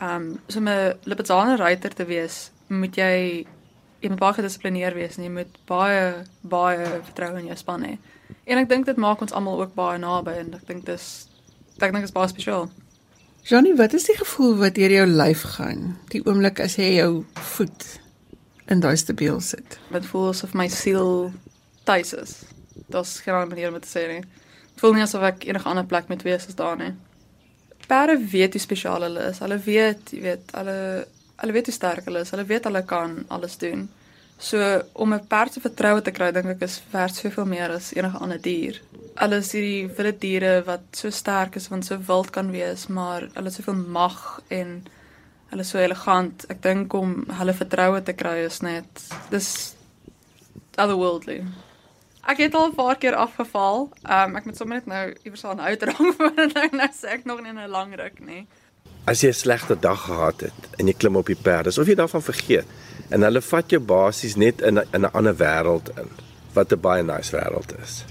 Ehm 0.00 0.16
um, 0.16 0.40
so 0.48 0.60
'n 0.60 0.98
Lipizzaner 1.04 1.58
ryter 1.58 1.94
te 1.94 2.04
wees, 2.04 2.50
moet 2.68 2.96
jy 2.96 3.46
jy 4.02 4.10
moet 4.10 4.20
baie 4.20 4.36
gedissiplineerd 4.40 4.98
wees 4.98 5.18
en 5.18 5.26
jy 5.26 5.32
moet 5.32 5.58
baie 5.70 6.06
baie 6.42 6.86
vertroue 7.06 7.38
in 7.40 7.50
jou 7.52 7.58
span 7.60 7.84
hê. 7.86 7.96
En 8.50 8.58
ek 8.58 8.68
dink 8.70 8.88
dit 8.88 8.98
maak 9.00 9.22
ons 9.22 9.34
almal 9.36 9.60
ook 9.62 9.76
baie 9.78 10.00
naby 10.02 10.34
en 10.42 10.54
ek 10.58 10.66
dink 10.68 10.86
dis 10.88 11.08
ek 11.78 11.90
dink 11.90 12.02
dit 12.02 12.10
is 12.10 12.16
baie 12.16 12.30
spesiaal. 12.30 12.68
Johnny, 13.46 13.72
wat 13.78 13.94
is 13.98 14.06
die 14.06 14.14
gevoel 14.18 14.54
wat 14.60 14.76
deur 14.78 14.92
jou 14.94 15.06
lyf 15.08 15.42
gaan? 15.56 15.96
Die 16.12 16.22
oomblik 16.22 16.60
as 16.62 16.76
jy 16.78 16.92
jou 17.00 17.24
voet 17.54 17.86
in 18.70 18.82
daai 18.82 18.94
stabiel 18.98 19.40
sit. 19.42 19.78
Dit 19.90 20.06
voel 20.10 20.28
asof 20.30 20.54
my 20.58 20.68
siel 20.70 21.32
tuis 21.88 22.12
is. 22.14 22.36
Dit's 22.86 23.18
geen 23.24 23.34
ander 23.34 23.50
manier 23.50 23.72
om 23.72 23.80
te 23.82 23.90
sê 23.90 24.06
nie. 24.10 24.22
Dit 24.22 24.84
voel 24.84 24.94
nie 24.98 25.06
asof 25.06 25.26
ek 25.26 25.46
enige 25.48 25.68
ander 25.68 25.88
plek 25.88 26.10
moet 26.10 26.22
wees 26.26 26.46
as 26.46 26.58
daar 26.58 26.78
nie. 26.78 26.92
Perde 27.90 28.14
weet 28.30 28.54
hoe 28.54 28.62
spesiaal 28.62 29.02
hulle 29.08 29.26
is. 29.32 29.42
Hulle 29.42 29.58
weet, 29.66 30.14
jy 30.14 30.22
weet, 30.22 30.54
hulle 30.54 30.78
hulle 31.40 31.52
weet 31.52 31.68
hoe 31.70 31.74
sterk 31.74 32.04
hulle 32.04 32.22
is. 32.24 32.30
Hulle 32.34 32.46
weet 32.46 32.64
hulle 32.68 32.82
kan 32.88 33.24
alles 33.28 33.56
doen. 33.58 33.88
So 34.42 34.58
om 34.92 35.14
'n 35.14 35.26
perd 35.26 35.52
se 35.52 35.60
vertroue 35.60 36.02
te 36.02 36.10
kry, 36.10 36.32
dink 36.32 36.46
ek 36.46 36.62
is 36.62 36.82
werd 36.90 37.14
soveel 37.14 37.44
meer 37.46 37.70
as 37.70 37.92
enige 37.94 38.18
ander 38.18 38.40
dier. 38.42 38.80
Hulle 39.14 39.36
is 39.36 39.52
hierdie 39.52 39.86
wilde 39.96 40.18
diere 40.18 40.62
wat 40.64 40.82
so 40.90 41.10
sterk 41.10 41.56
is 41.56 41.68
want 41.68 41.84
so 41.84 41.98
wild 41.98 42.30
kan 42.30 42.50
wees, 42.50 42.86
maar 42.86 43.20
hulle 43.20 43.44
het 43.44 43.54
soveel 43.54 43.74
mag 43.74 44.40
en 44.48 44.86
hulle 45.50 45.60
is 45.60 45.68
so 45.68 45.78
elegant. 45.78 46.44
Ek 46.50 46.62
dink 46.62 46.92
om 46.92 47.24
hulle 47.28 47.54
vertroue 47.54 48.02
te 48.02 48.12
kry 48.12 48.38
is 48.44 48.60
net 48.60 49.04
dis 49.30 49.74
otherworldly. 50.76 51.44
Ek 52.26 52.38
het 52.38 52.54
al 52.54 52.68
'n 52.70 52.74
paar 52.74 52.96
keer 52.96 53.14
afgeval. 53.14 53.90
Um 54.02 54.36
ek 54.36 54.44
moet 54.44 54.56
sommer 54.56 54.76
net 54.76 54.86
nou 54.86 55.14
iewers 55.24 55.44
aan 55.44 55.60
uitdrang 55.60 56.14
voordat 56.18 56.56
ek 56.56 56.72
nou 56.72 56.90
sê 56.90 57.08
ek 57.08 57.24
nog 57.24 57.42
nie 57.42 57.52
'n 57.52 57.70
lang 57.70 57.94
ruk 57.94 58.20
nie 58.20 58.46
as 59.04 59.20
jy 59.22 59.28
'n 59.28 59.34
slegte 59.34 59.76
dag 59.78 60.00
gehad 60.04 60.40
het 60.40 60.60
en 60.78 60.86
jy 60.86 60.94
klim 60.94 61.16
op 61.16 61.26
die 61.26 61.42
perd, 61.42 61.66
asof 61.66 61.86
jy 61.86 61.94
daarvan 61.94 62.22
vergeet 62.22 62.66
en 63.10 63.22
hulle 63.22 63.40
vat 63.40 63.70
jou 63.70 63.80
basies 63.80 64.36
net 64.36 64.60
in 64.60 64.78
'n 64.78 64.86
in 64.92 65.04
'n 65.04 65.12
ander 65.12 65.36
wêreld 65.36 65.88
in 65.98 66.08
wat 66.54 66.72
'n 66.72 66.80
baie 66.80 67.02
nice 67.02 67.36
wêreld 67.36 67.72
is. 67.82 68.04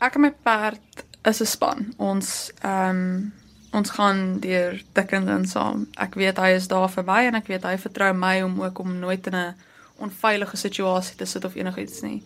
Ek 0.00 0.14
en 0.14 0.20
my 0.20 0.32
perd 0.42 1.04
is 1.24 1.40
'n 1.40 1.46
span. 1.46 1.94
Ons 1.96 2.50
ehm 2.62 2.90
um, 2.90 3.32
ons 3.72 3.90
gaan 3.90 4.40
deur 4.40 4.82
dik 4.92 5.10
en 5.12 5.26
dun 5.26 5.46
saam. 5.46 5.88
Ek 5.94 6.14
weet 6.14 6.36
hy 6.36 6.48
is 6.56 6.68
daar 6.68 6.88
vir 6.88 7.04
my 7.04 7.26
en 7.26 7.34
ek 7.34 7.46
weet 7.46 7.62
hy 7.62 7.76
vertrou 7.78 8.12
my 8.14 8.42
om 8.42 8.62
ook 8.62 8.78
om 8.78 8.98
nooit 8.98 9.26
in 9.26 9.34
'n 9.34 9.54
onveilige 9.98 10.56
situasie 10.56 11.16
te 11.16 11.24
sit 11.24 11.44
of 11.44 11.54
enigiets 11.54 12.00
nie. 12.00 12.22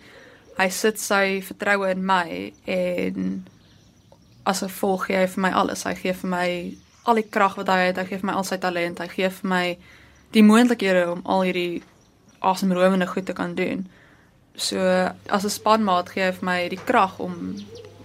Hy 0.56 0.68
sit 0.68 1.00
sy 1.00 1.42
vertroue 1.42 1.90
in 1.90 2.04
my 2.06 2.52
en 2.64 3.46
as 4.42 4.58
gevolg 4.58 5.06
gee 5.06 5.16
hy 5.16 5.26
vir 5.26 5.40
my 5.40 5.50
alles. 5.50 5.84
Hy 5.84 5.94
gee 5.94 6.12
vir 6.12 6.30
my 6.30 6.76
al 7.02 7.18
die 7.18 7.26
krag 7.28 7.56
wat 7.58 7.68
hy 7.68 7.78
het, 7.88 7.98
hy 7.98 8.04
gee 8.04 8.20
vir 8.20 8.26
my 8.30 8.36
al 8.38 8.46
sy 8.46 8.58
talent, 8.62 9.00
hy 9.02 9.08
gee 9.10 9.30
vir 9.40 9.48
my 9.48 9.64
die 10.32 10.44
moontlikhede 10.46 11.06
om 11.12 11.22
al 11.24 11.44
hierdie 11.48 11.82
asemrowende 12.42 13.06
goed 13.06 13.26
te 13.26 13.36
kan 13.36 13.54
doen. 13.54 13.86
So 14.56 14.78
as 15.26 15.44
'n 15.44 15.50
spanmaat 15.50 16.10
gee 16.10 16.24
hy 16.24 16.32
vir 16.32 16.44
my 16.44 16.68
die 16.68 16.84
krag 16.84 17.18
om 17.18 17.56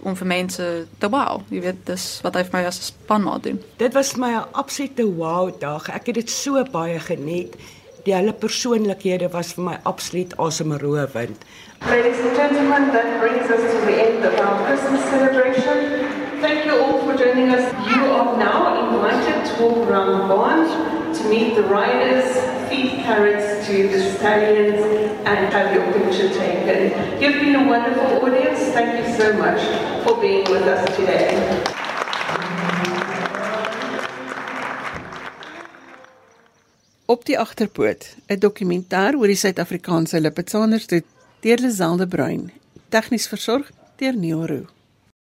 om 0.02 0.14
vir 0.16 0.26
mense 0.26 0.86
te 0.98 1.08
wow. 1.10 1.42
Jy 1.50 1.60
weet, 1.60 1.86
dis 1.86 2.20
wat 2.22 2.34
hy 2.34 2.44
vir 2.44 2.54
my 2.58 2.64
as 2.66 2.78
'n 2.78 2.82
spanmaat 2.92 3.42
doen. 3.42 3.58
Dit 3.78 3.94
was 3.94 4.16
my 4.16 4.30
'n 4.30 4.46
absolute 4.52 5.06
wow 5.16 5.50
dag. 5.60 5.88
Ek 5.88 6.06
het 6.06 6.14
dit 6.14 6.30
so 6.30 6.64
baie 6.64 7.00
geniet. 7.00 7.56
Die 8.04 8.14
hele 8.14 8.32
persoonlikhede 8.32 9.28
was 9.30 9.52
vir 9.52 9.64
my 9.64 9.78
absoluut 9.82 10.36
asemrowend. 10.38 11.44
Ladies 11.80 12.18
and 12.20 12.36
gentlemen, 12.36 12.92
that 12.92 13.20
brings 13.20 13.50
us 13.50 13.70
to 13.72 13.78
the 13.86 13.96
end 14.06 14.24
of 14.24 14.34
our 14.40 14.66
Christmas 14.66 15.02
celebration. 15.10 16.07
Thank 16.40 16.66
you 16.66 16.78
all 16.78 17.00
for 17.02 17.16
joining 17.16 17.50
us. 17.50 17.66
You 17.90 18.00
are 18.14 18.38
now 18.38 18.58
invited 18.86 19.44
to 19.48 19.62
walk 19.62 19.88
around 19.88 20.28
barn 20.28 20.68
to 21.14 21.28
meet 21.28 21.56
the 21.56 21.64
riders, 21.64 22.30
feed 22.68 23.02
carrots 23.02 23.66
to 23.66 23.88
the 23.88 23.98
stallions, 24.14 24.78
and 25.26 25.52
have 25.52 25.74
your 25.74 25.84
picture 25.92 26.28
taken. 26.28 26.94
You've 27.20 27.40
been 27.40 27.56
a 27.56 27.66
wonderful 27.66 28.22
audience. 28.22 28.60
Thank 28.70 28.90
you 29.00 29.06
so 29.18 29.32
much 29.34 29.60
for 30.04 30.20
being 30.20 30.44
with 30.48 30.62
us 30.62 30.84
today. 30.94 31.34
Op 37.06 37.24
die 37.24 37.38
agterpoot, 37.38 38.14
'n 38.26 38.38
dokumentêr 38.38 39.16
oor 39.16 39.26
die 39.26 39.34
Suid-Afrikaanse 39.34 40.20
Lipizzaner 40.20 40.82
deur 41.40 41.58
Liselde 41.58 42.06
Bruin, 42.06 42.52
tegnies 42.88 43.26
versorg 43.26 43.70
deur 43.96 44.14
Neil. 44.14 44.68